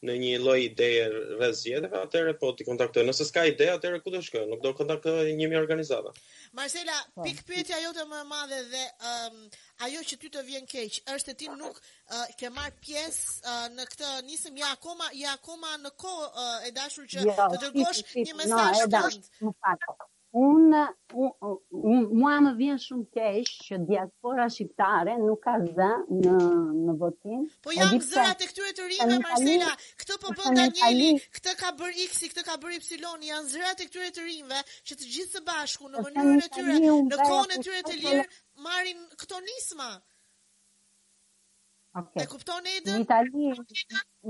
[0.06, 3.04] në një lloj ideje rreth zgjedhjeve, atëherë po ti kontaktoj.
[3.06, 4.44] Nëse s'ka ide, atëherë ku do të shkoj?
[4.50, 6.10] Nuk do kontaktoj një mi organizata.
[6.58, 7.20] Marcela, pa.
[7.22, 7.26] Po.
[7.28, 9.36] pik pyetja jote më e madhe dhe um,
[9.86, 13.68] ajo që ty të vjen keq, është se ti nuk uh, ke marr pjesë uh,
[13.76, 17.62] në këtë nisëm ja akoma, ja akoma në kohë uh, e dashur që jo, të
[17.68, 20.08] dërgosh një mesazh no, të thotë
[20.40, 20.82] unë
[21.20, 26.36] un, mua më vjen shumë keq që diaspora shqiptare nuk ka zë në
[26.88, 27.42] në votim.
[27.66, 29.68] Po jam zërat e këtyre të rinë Marcela,
[30.02, 33.90] këtë po bën Danieli, këtë ka bër X, këtë ka bër Y, janë zërat e
[33.90, 36.78] këtyre të rinëve që të gjithë së bashku në mënyrën e tyre,
[37.10, 38.24] në kone të tyre të lirë
[38.68, 39.92] marrin këto nisma.
[41.98, 42.24] Okay.
[42.24, 42.94] E kupton Edën?
[42.96, 43.80] Në Itali,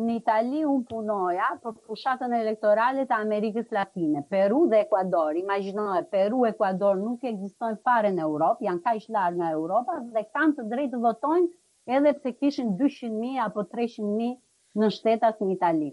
[0.05, 5.37] në Itali un punoja për fushatën elektorale të Amerikës Latine, Peru dhe Ekuador.
[5.43, 5.85] Imagjino,
[6.17, 10.57] Peru e Ekuador nuk ekzistojnë fare në Europë, janë kaq larg nga Europa dhe kanë
[10.59, 11.49] të drejtë të votojnë
[11.99, 14.35] edhe pse kishin 200.000 apo 300.000
[14.85, 15.93] në shtetat në Itali.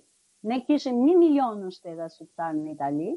[0.54, 3.14] Ne kishim 1 milion në shtetat shqiptar në Itali,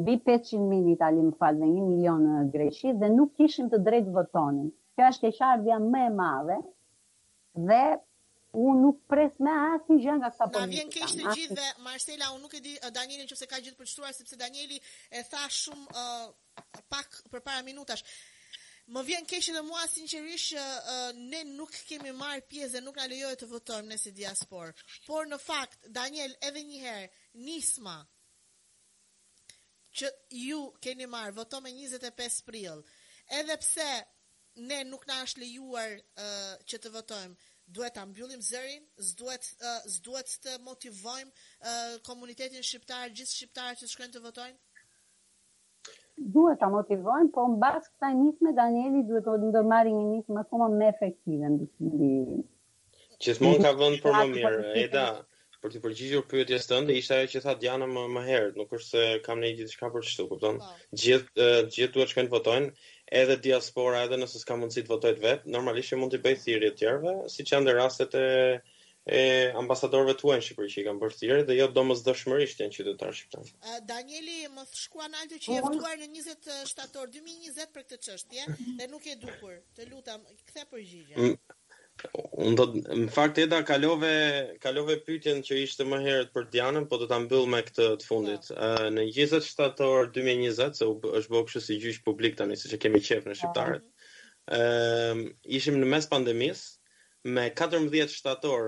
[0.00, 3.84] mbi 500.000 në Itali, më fal, dhe 1 milion në Greqi dhe nuk kishim të
[3.90, 4.68] drejtë votonin.
[4.98, 6.62] Kjo është keqardhja më e madhe
[7.54, 7.84] dhe
[8.54, 10.68] unë nuk pres me asë një gjënë nga këta politika.
[10.68, 13.48] Ma vjen kesh të gjithë dhe, Marcella, unë nuk e di uh, Danielin që se
[13.50, 14.78] ka gjithë përqëtuar, sepse Danieli
[15.10, 18.04] e tha shumë uh, pak për para minutash.
[18.94, 22.84] Më vjen keshë dhe mua sincerisht që uh, uh, ne nuk kemi marrë pjesë dhe
[22.86, 24.74] nuk në lejojë të votojmë nëse diaspor.
[25.08, 27.06] Por në fakt, Daniel, edhe njëherë,
[27.48, 27.96] nisma
[29.94, 30.10] që
[30.44, 32.82] ju keni marrë, votojmë 25 prill,
[33.40, 33.90] edhe pse
[34.60, 39.46] ne nuk na është lejuar uh, që të votojmë duhet ta mbyllim zërin, s'duhet
[39.92, 41.76] s'duhet të motivojmë
[42.08, 44.56] komunitetin shqiptar, gjithë shqiptarët që shkojnë të votojnë.
[46.34, 50.68] Duhet ta motivojmë, po mbas kësaj nisme Danieli duhet të ndërmarrë një nisme më shumë
[50.74, 52.42] më efektive në disiplinë.
[53.64, 54.60] ka vënë për më mirë.
[54.84, 55.06] Eda,
[55.62, 58.90] për të përgjigjur pyetjes tënde, ishte ajo që tha Diana më më herët, nuk është
[58.90, 60.60] se kam ne gjithçka për të kupton?
[60.60, 60.74] Po.
[61.02, 62.72] Gjithë gjithë duhet të shkojnë votojnë
[63.20, 66.70] edhe diaspora edhe nëse s'ka mundësi të votojt vet, normalisht që mund të bëj thirrje
[66.74, 68.24] të tjera, siç janë rastet e
[69.14, 69.18] e
[69.60, 73.72] ambasadorëve tuaj në Shqipëri që kanë bërë thirrje dhe jo domosdoshmërisht janë qytetarë shqiptarë.
[73.90, 76.06] Danieli më shkuan ato që janë ftuar po.
[76.06, 78.46] në 27 shtator 2020 për këtë çështje
[78.78, 79.58] dhe nuk e dukur.
[79.76, 81.36] Të lutam, kthe përgjigjen.
[82.44, 84.08] Un do në fakt eta kalove
[84.64, 88.08] kalove pyetjen që ishte më herët për Dianën, po do ta mbyll me këtë të
[88.08, 88.48] fundit.
[88.96, 90.88] Në 27 shtator 2020, se
[91.20, 93.86] është bëu kështu si gjyq publik tani, siç e kemi qef në shqiptarët.
[94.58, 95.20] Ëm
[95.60, 98.66] ishim në mes pandemisë me 14 shtator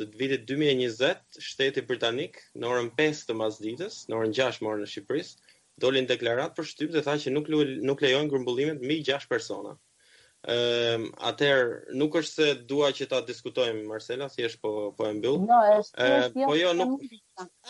[0.00, 1.10] të vitit 2020,
[1.48, 6.60] shteti britanik në orën 5 të mazditës, në orën 6 morën në Shqipërisë, doli deklaratë
[6.60, 7.50] për shtyp dhe tha që nuk
[7.92, 9.78] nuk lejojnë grumbullimet mbi 6 persona.
[10.44, 15.12] Ehm, atër nuk është se dua që ta diskutojmë Marcela, thjesht si po po e
[15.16, 15.38] mbyll.
[15.48, 17.04] Jo, është, është ehm, Po jo, nuk.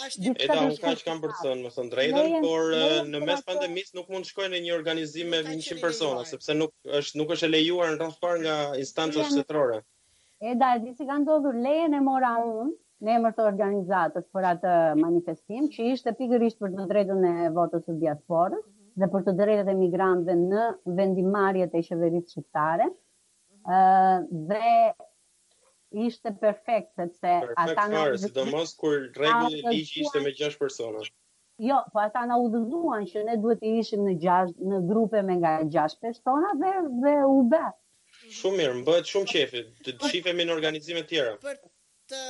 [0.08, 4.10] Është dhe ka që kanë përson, më thon drejtën, por në, në mes pandemisë nuk
[4.10, 7.52] mund të shkojnë në një organizim me 100 persona, sepse nuk është nuk është e
[7.54, 9.78] lejuar në rreth par nga instanca shtetërore.
[10.50, 12.72] E da, di si kanë ndodhur lejen e mora unë
[13.06, 17.86] në emër të organizatës për atë manifestim, që ishte pikërisht për të drejtën e votës
[17.86, 18.64] së diasporës.
[18.64, 20.66] Ëh, dhe për të drejtat e migrantëve në
[20.98, 22.86] vendimarjet e qeverisë shqiptare.
[22.90, 23.00] Mhm.
[23.64, 23.76] ë
[24.14, 27.30] uh, dhe ishte perfekt sepse
[27.62, 31.00] ata na sidomos kur rregulli i ligjit ishte me 6 persona.
[31.68, 35.38] Jo, po ata na udhëzuan që ne duhet të ishim në 6 në grupe me
[35.40, 36.74] nga 6 persona dhe
[37.06, 37.62] dhe u bë.
[38.40, 39.64] Shumë mirë, bëhet shumë qefi.
[39.86, 41.32] Të shifemi në organizime të tjera.
[41.46, 42.20] Për të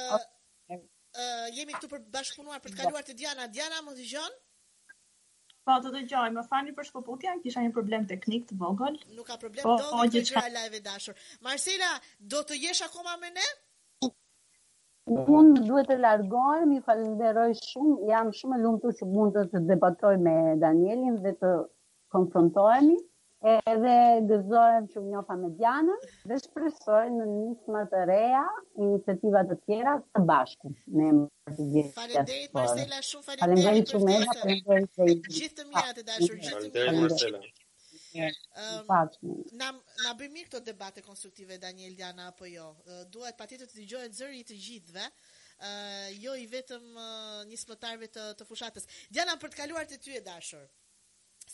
[0.71, 0.81] ë uh,
[1.59, 3.49] jemi këtu për bashkëpunuar për të kaluar te Diana.
[3.59, 4.35] Diana, më dëgjon?
[5.69, 8.99] Po, të dëgjoj, më fani për shkoputja, kisha një problem teknik të vogël.
[9.19, 11.15] Nuk ka problem, po, do po, të gjëra live e dashur.
[11.47, 11.91] Marcela,
[12.35, 13.47] do të jesh akoma me ne?
[15.39, 20.13] Unë duhet të largohem, i falenderoj shumë, jam shumë e lumtur që mund të debatoj
[20.27, 20.37] me
[20.67, 21.57] Danielin dhe të
[22.17, 23.01] konfrontohemi
[23.51, 23.97] edhe
[24.29, 28.45] gëzohem që njofa me Dianën dhe shpresoj në një më të reja
[28.87, 31.95] iniciativa të tjera të bashku me më të gjithë.
[31.99, 35.35] Faleminderit Marcella, shumë faleminderit për gjithë.
[35.39, 37.45] Gjithë të mirë të dashur, gjithë të mirë.
[38.23, 38.91] Ehm,
[39.59, 39.73] na
[40.05, 42.69] na bëj mirë këto debate konstruktive Daniel Diana apo jo?
[43.17, 45.09] Duhet patjetër të gjohet zëri i të gjithëve.
[45.65, 47.77] Uh, jo i vetëm uh, një
[48.11, 48.89] të, të fushatës.
[49.15, 50.65] Diana, për të kaluar të ty e dashur,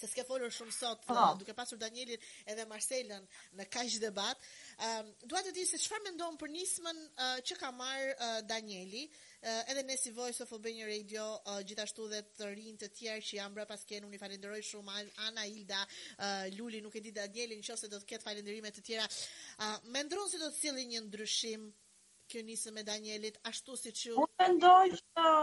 [0.01, 1.21] se s'ke folur shumë sot, oh.
[1.41, 3.27] duke pasur Danielin edhe Marcelën
[3.61, 4.47] në kaq debat.
[4.89, 8.39] Ëm um, dua të di se çfarë mendon për nismën uh, që ka marr uh,
[8.49, 12.91] Danieli, uh, edhe ne si Voice of Albania Radio, uh, gjithashtu dhe të rinj të
[13.01, 14.97] tjerë që janë brapas skenë, unë i falenderoj shumë
[15.29, 19.09] Ana Ilda, uh, Luli, nuk e di Danieli nëse do të ketë falënderime të tjera.
[19.67, 21.69] Uh, mendron se do të sillni një ndryshim
[22.31, 24.15] kjo nisë me Danielit, ashtu si që...
[24.15, 25.35] Unë mendoj që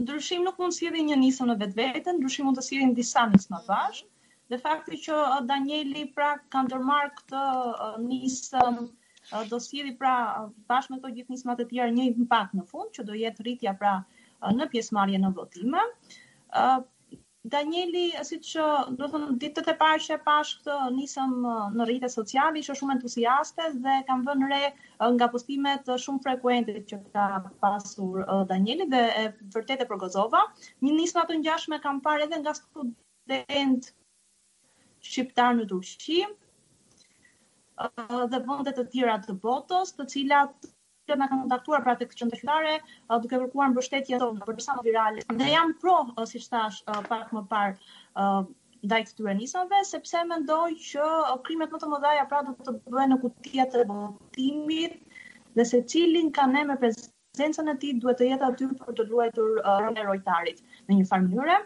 [0.00, 3.60] ndryshim nuk mund të sjellë një nisëm në vetveten, ndryshim mund të sjellë disa më
[3.68, 4.08] bashkë.
[4.52, 10.14] Dhe fakti që uh, Danieli pra ka ndërmarr këtë uh, nisëm uh, do sjellë pra
[10.72, 13.76] bashkë me ato gjithë nismat e tjera një impakt në fund që do jetë rritja
[13.82, 13.92] pra
[14.60, 15.84] në pjesëmarrje në votime.
[17.48, 18.64] Danieli, si që
[19.00, 21.32] do thonë ditët e parë që e pash këtë nisëm
[21.76, 24.58] në rrjete sociale, isha shumë entuziastë dhe kam vënë re
[25.14, 27.24] nga postimet shumë frekuente që ka
[27.64, 28.16] pasur
[28.50, 29.24] Danieli dhe e
[29.56, 30.42] vërtetë e përgozova.
[30.84, 33.82] Një nisëm të ngjashme kam parë edhe nga student
[35.08, 36.20] shqiptar në Turqi
[38.36, 40.54] dhe vëndet të tjera të botës, të cilat
[41.10, 44.76] cilat na kanë kontaktuar pra tek qendështare uh, duke kërkuar mbështetje në zonë për disa
[44.84, 45.24] virale.
[45.40, 48.42] Ne jam pro uh, siç thash uh, pak më parë uh,
[48.84, 51.08] ndaj të nisave, sepse me ndoj që
[51.46, 54.94] krimet më të mëdha dhaja pra do të bëhe në kutia të botimit
[55.58, 59.06] dhe se cilin ka ne me prezencën e ti duhet të jetë aty për të
[59.10, 61.58] duhet të rënë e rojtarit në një farë mënyre.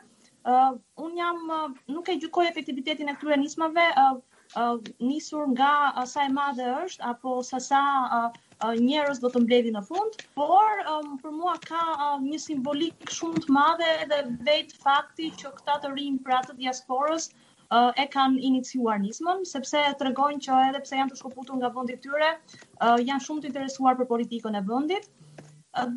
[0.53, 0.75] Uh,
[1.05, 4.17] unë jam, uh, nuk e gjykoj efektivitetin e të tyre uh,
[4.61, 4.75] uh,
[5.09, 7.81] nisur nga uh, sa e madhe është, apo sa sa
[8.19, 8.43] uh,
[8.87, 13.43] njerëz do të mbledhin në fund, por um, për mua ka uh, një simbolik shumë
[13.47, 18.41] të madhe edhe vetë fakti që këta të rinj pra të diasporës uh, e kanë
[18.51, 22.97] iniciuar nismën, sepse të regojnë që edhe pse janë të shkoputur nga vëndit tyre, uh,
[23.11, 25.11] janë shumë të interesuar për politikën e vëndit,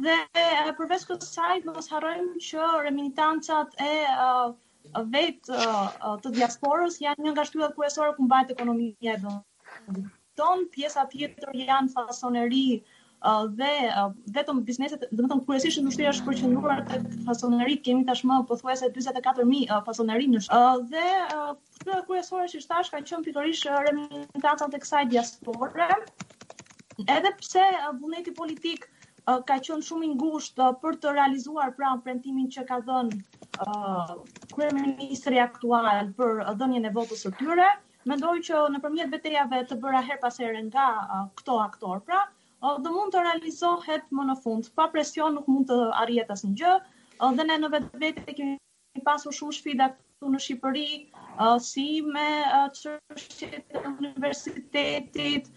[0.04, 3.92] dhe përveç kësaj mos harrojmë që reminitancat e
[5.14, 5.60] vetë
[6.24, 10.08] të diasporës janë një nga shtyllat kryesore ku mbahet e vendit
[10.38, 16.12] ton pjesa tjetër janë fasoneri uh, dhe uh, vetëm bizneset, do të thonë kryesisht ndështia
[16.14, 21.06] është përqendruar tek fasoneri, kemi tashmë pothuajse 44000 uh, fasoneri në uh, dhe
[21.38, 25.90] uh, kjo që tash kanë qenë pikërisht uh, remitanca kësaj diaspore.
[27.18, 28.88] Edhe pse uh, vullneti politik
[29.28, 33.18] ka qenë shumë i ngushtë për të realizuar pra premtimin që ka dhënë
[33.58, 34.14] kërë
[34.54, 35.90] kryeministri aktual
[36.22, 37.66] për dhënjën dhënien e votës së tyre,
[38.08, 40.84] Mendoj që nëpërmjet betejave të bëra her pas here nga
[41.40, 42.20] këto aktor, pra,
[42.84, 46.76] do mund të realizohet më në fund, pa presion nuk mund të arrihet asnjë gjë,
[47.40, 50.86] dhe ne në vetvete kemi pasur shumë sfida këtu në Shqipëri,
[51.70, 52.28] si me
[52.80, 55.52] çështjet e universitetit,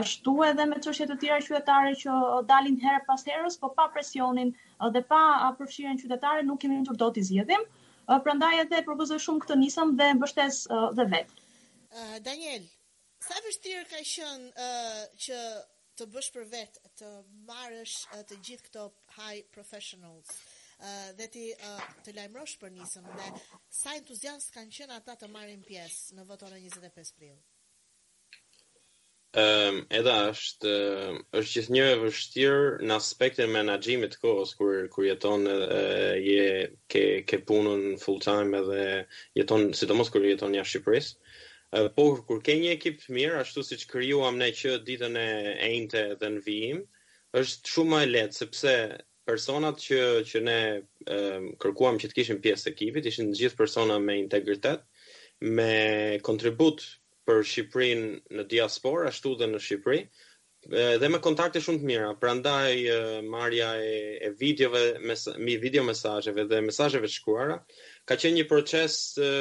[0.00, 2.18] ashtu edhe me çështje të tjera qytetare që
[2.52, 4.52] dalin her pas herës, po pa presionin
[4.98, 5.24] dhe pa
[5.62, 7.64] përfshirjen qytetare nuk kemi dot i zgjedhim.
[8.28, 10.60] Prandaj edhe propozoj shumë këtë nisëm dhe mbështes
[11.00, 11.40] dhe vetë.
[11.94, 12.64] Eh, Daniel,
[13.22, 15.36] sa vështirë ka qenë uh, që
[16.00, 17.10] të bësh për vetë të
[17.50, 18.86] marrësh uh, të gjithë këto
[19.16, 23.28] high professionals uh, dhe ti uh, të lajmërosh për nisën dhe
[23.80, 27.38] sa entuziast kanë qenë ata të marrin pjesë në votore 25 prill.
[29.38, 34.22] Ëm, ehm, um, edhe është uh, është gjithnjë e vështirë në aspektin e menaxhimit të
[34.26, 36.50] kohës kur kur jeton e uh, je
[36.90, 38.84] ke ke punën full time edhe
[39.44, 41.18] jeton sidomos kur jeton jashtë Shqipërisë
[41.96, 45.30] po kur ke një ekip të mirë ashtu siç krijuam ne që ditën e
[45.70, 46.82] enjte dhe në vijim
[47.40, 48.74] është shumë më e lehtë sepse
[49.30, 49.98] personat që
[50.30, 50.84] që ne e,
[51.16, 54.84] ehm, kërkuam që të kishin pjesë të ekipit ishin të gjithë persona me integritet
[55.58, 55.72] me
[56.28, 56.84] kontribut
[57.26, 60.04] për Shqipërinë në diaspor ashtu dhe në Shqipëri
[61.02, 65.16] dhe me kontakte shumë të mira prandaj marrja e, e videove me
[65.48, 67.58] mi video mesazheve dhe mesazheve të shkruara
[68.08, 69.00] ka qenë një proces
[69.30, 69.34] e,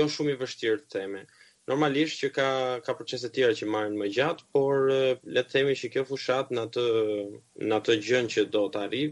[0.00, 1.24] jo shumë i vështirë të themi
[1.70, 2.44] normalisht që ka
[2.86, 6.52] ka procese të tjera që marrin më gjatë, por le të themi që kjo fushat
[6.54, 6.84] në atë
[7.70, 9.08] në atë gjën që do të arrij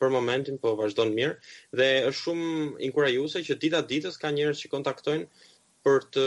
[0.00, 2.54] për momentin po vazhdon mirë dhe është shumë
[2.88, 5.46] inkurajuese që dita ditës ka njerëz që kontaktojnë
[5.88, 6.24] për të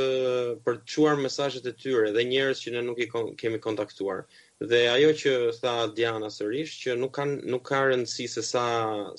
[0.68, 4.24] për të çuar mesazhet e tyre dhe njerëz që ne nuk i kon, kemi kontaktuar.
[4.72, 8.66] Dhe ajo që tha Diana sërish që nuk kanë nuk kanë rëndësi se sa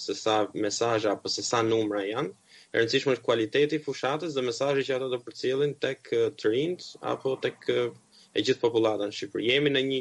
[0.07, 2.35] se sa mesazha apo se sa numra janë,
[2.75, 6.09] e rëndësishme është kualiteti i fushatës dhe mesazhi që ato do përcjellin tek
[6.41, 9.45] të rinjt apo tek e gjithë popullata në Shqipëri.
[9.51, 10.01] Jemi në një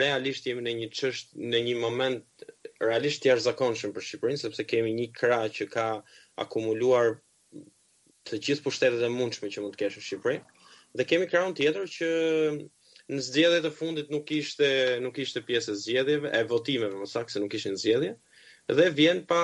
[0.00, 2.46] realisht jemi në një çështë në një moment
[2.88, 5.86] realisht jashtëzakonshëm për Shqipërinë sepse kemi një krah që ka
[6.46, 7.14] akumuluar
[8.28, 10.42] të gjithë pushtetet e mundshme që mund të kesh në Shqipëri
[10.98, 12.10] dhe kemi krahun tjetër që
[13.14, 14.66] në zgjedhjet e fundit nuk kishte
[15.06, 18.12] nuk kishte pjesë zgjedhjeve e votimeve më saktë se nuk kishin zgjedhje.
[18.18, 18.27] Ëh
[18.68, 19.38] dhe vjen pa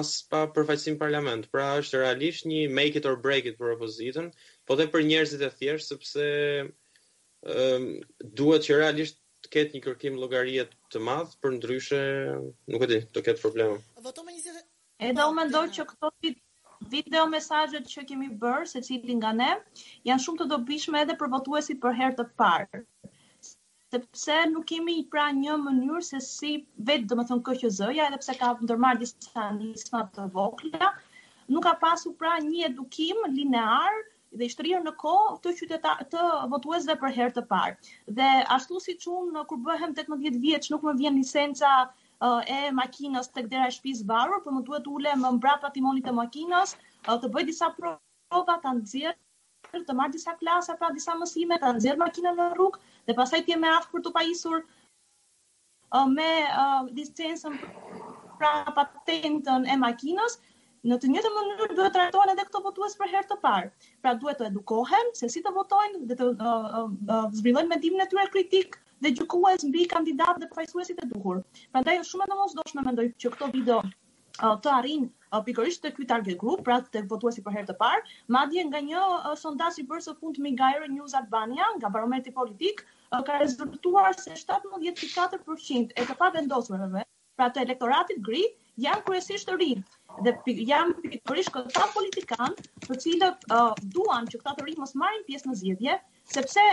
[0.00, 1.46] as pa përfaqësim parlament.
[1.52, 4.32] Pra është realisht një make it or break it për opozitën,
[4.66, 6.72] por edhe për njerëzit e thjeshtë sepse ëm
[7.54, 7.86] um,
[8.40, 12.00] duhet që realisht të ketë një kërkim llogarie të madh, për ndryshe
[12.74, 13.78] nuk e di, do ketë probleme.
[14.02, 14.60] Votom me 20.
[15.12, 16.10] Edhe u mendoj që këto
[16.90, 19.52] video mesazhet që kemi bër, secili nga ne,
[20.08, 22.82] janë shumë të dobishme edhe për votuesit për herë të parë
[23.92, 26.48] sepse nuk kemi pra një mënyrë se si
[26.88, 30.90] vetë dhe më thënë KQZ-ja, edhe pse ka ndërmarë disa njësma të vokla,
[31.54, 34.02] nuk ka pasu pra një edukim linear
[34.40, 35.14] dhe i shtrirë në ko
[35.46, 36.24] të qytetar të
[36.56, 37.78] votuesve për herë të parë.
[38.18, 38.28] Dhe
[38.58, 41.72] ashtu si qunë në kur bëhem 18 vjeç nuk më vjen licenca
[42.58, 46.14] e makinës të kdera e shpiz varur, për më duhet ule më mbrapa timonit e
[46.20, 46.76] makinës,
[47.08, 49.16] të bëj disa prova të nëzirë,
[49.68, 53.16] afër, të marr disa klasa, pra disa mësime, ta pra nxjerr makinën në rrugë dhe
[53.20, 57.58] pastaj ti me afër të pajisur uh, me uh, licencën
[58.38, 60.38] pra patentën e makinës,
[60.88, 63.70] në të njëjtën mënyrë duhet trajtohen edhe këto votues për herë të parë.
[64.04, 68.04] Pra duhet të edukohen se si të votojnë dhe të uh, uh, uh zbrillojnë mendimin
[68.04, 71.42] e tyre kritik dhe gjykues mbi kandidat dhe pajisuesit e duhur.
[71.74, 76.06] Prandaj është shumë e domosdoshme mendoj që këto video uh, të arrijnë pikërisht të ky
[76.10, 78.04] target group, pra të votuesi për herë të parë,
[78.36, 79.02] madje nga një
[79.42, 82.84] sondazh i bërë së fundmi nga Euro News Albania, nga barometri politik,
[83.28, 87.04] ka rezultuar se 17.4% e të pavendosurve,
[87.38, 88.42] pra të elektoratit gri,
[88.86, 89.82] janë kryesisht të rinj
[90.28, 90.32] dhe
[90.72, 93.46] janë pikërisht këta politikanë, të cilët
[93.96, 95.98] duan që këta të rinj mos marrin pjesë në zgjedhje,
[96.36, 96.64] sepse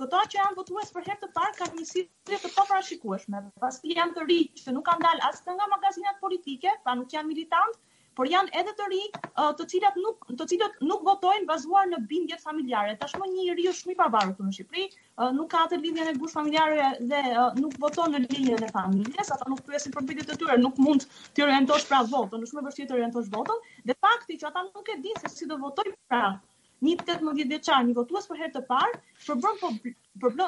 [0.00, 4.16] Këto që janë votues për herë të parë kanë një sjellje të paparashikueshme, pasi janë
[4.18, 7.74] të rinj që nuk kanë dalë as nga magazinat politike, pra nuk janë militant,
[8.20, 9.18] por janë edhe të rinj
[9.58, 12.96] të cilat nuk të cilët nuk votojnë bazuar në bindje familjare.
[13.02, 14.86] Tashmë një iri është shumë i pavarur në Shqipëri,
[15.40, 17.20] nuk ka atë lidhjen e gush familjare dhe
[17.60, 21.04] nuk voton në linjën e familjes, ata nuk pyesin për bëjtë të tyre, nuk mund
[21.36, 24.64] të orientosh pra votën, është shumë e vështirë të orientosh votën, dhe fakti që ata
[24.70, 26.24] nuk e dinë se si do votojnë pra
[26.84, 29.76] një 18 vjeçar, një votues për herë të parë, përbën
[30.22, 30.42] për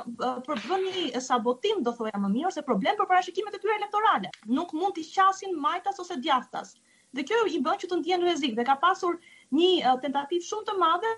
[0.46, 4.30] për bëni sabotim do thoja më mirë se problem për parashikimet e tyre elektorale.
[4.58, 6.72] Nuk mund të qasin majtas ose djathtas.
[7.14, 9.18] Dhe kjo i bën që të ndjen rrezik dhe ka pasur
[9.58, 11.14] një tentativë shumë të madhe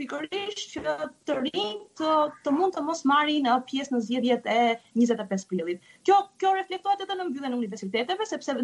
[0.00, 0.94] pikërisht që
[1.28, 1.70] të rinj
[2.00, 2.16] të
[2.46, 4.64] të mund të mos marrin pjesë në zgjedhjet e
[4.98, 5.84] 25 prillit.
[6.08, 8.58] Kjo kjo reflektohet edhe në mbylljen e universiteteve sepse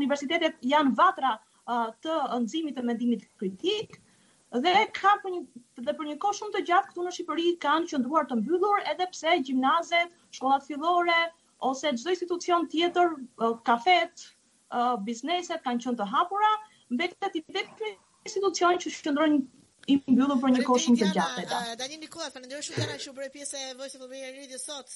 [0.00, 1.36] universitetet janë vatra
[2.06, 4.00] të nxjimit të mendimit kritik,
[4.62, 5.38] Dhe ka për një
[5.86, 9.08] dhe për një kohë shumë të gjatë këtu në Shqipëri kanë qëndruar të mbyllur edhe
[9.14, 11.16] pse gjimnazet, shkollat fillore
[11.70, 13.10] ose çdo institucion tjetër,
[13.70, 14.28] kafet,
[15.08, 16.52] bizneset kanë qenë të hapura,
[16.94, 17.92] mbetet i vetmi
[18.30, 19.36] institucion që qëndron
[19.92, 21.62] i mbyllur për një kohë shumë të gjatë.
[21.82, 24.94] Dani Nikola, falenderoj shumë Dani që u bëre pjesë e vështë të bëjë rritje sot.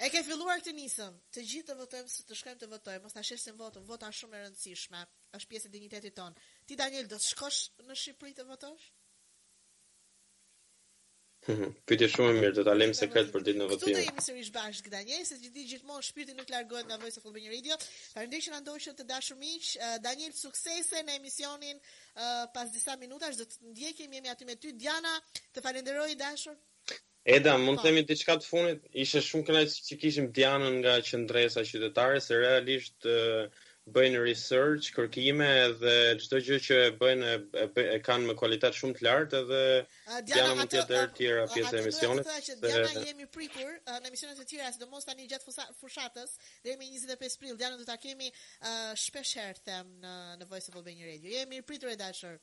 [0.00, 3.24] E ke filluar këtë nisëm, të gjithë të votojmë, të shkojmë të votojmë, mos ta
[3.28, 5.02] shesim votën, vota është shumë e rëndësishme,
[5.36, 6.46] është pjesë e dignitetit tonë.
[6.70, 7.58] Ti Daniel, do të shkosh
[7.90, 8.86] në Shqipëri të votosh?
[11.90, 13.84] Pyetje shumë e mirë, do ta lëm sekret për ditën e votimit.
[13.84, 17.26] Do të jemi sërish bashkë Daniel, se gjithë gjithmonë shpirti nuk largohet nga Voice of
[17.28, 17.78] Albania Radio.
[18.16, 19.72] Faleminderit që na ndoqët të dashur miq,
[20.06, 21.82] Daniel, suksese në emisionin.
[22.56, 25.16] Pas disa minutash do të ndjekim jemi aty me ty Diana.
[25.52, 26.56] Të falenderoj dashur.
[27.22, 27.82] Eda, mund të po.
[27.86, 28.86] themi të qka të funit?
[29.02, 33.06] Ishe shumë këna që kishim djanën nga qëndresa qytetare, se realisht
[33.94, 35.46] bëjnë research, kërkime
[35.78, 37.30] dhe çdo gjë që bëjnë
[37.84, 39.62] e kanë më kualitat shumë të lartë dhe
[40.30, 42.32] djanën më tjetër tjera pjesë e emisionit.
[42.66, 47.38] Ne jemi prikur në emisionet të tjera, si do mos gjatë fushatës, dhe jemi 25
[47.42, 48.32] prill, Dianën, do ta kemi
[49.04, 49.94] shpesherë them
[50.42, 51.30] në Voice of Albania Radio.
[51.38, 52.38] Jemi prikur e dashur.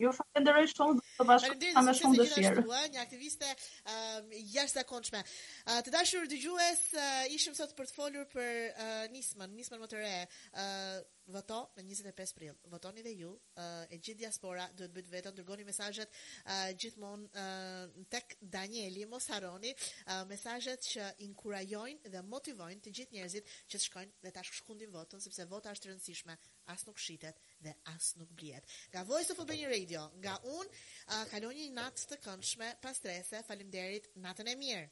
[0.00, 2.62] Ju falenderoj shumë do të bashkohem me shumë dëshirë.
[2.92, 5.20] Një aktiviste uh, jashtëzakonshme.
[5.22, 9.90] Uh, të dashur dëgjues, uh, ishim sot për të folur për uh, nismën, nismën më
[9.92, 10.26] të re.
[10.50, 10.96] Uh,
[11.28, 12.56] voto në 25 prill.
[12.72, 18.06] Votoni dhe ju, uh, e gjithë diaspora duhet bëjt vetëm dërgoni mesazhet uh, gjithmonë uh,
[18.14, 19.74] tek Danieli Mosaroni,
[20.06, 24.96] uh, mesazhet që inkurajojnë dhe motivojnë të gjithë njerëzit që të shkojnë dhe ta shkundin
[24.96, 26.38] votën, sepse vota është e rëndësishme,
[26.76, 28.64] as nuk shitet dhe as nuk bliet.
[28.92, 30.48] Nga Voice of Albania Radio, nga po.
[30.58, 30.66] un,
[31.08, 34.86] uh, një natë të këndshme, pastrese, faleminderit, natën e mirë.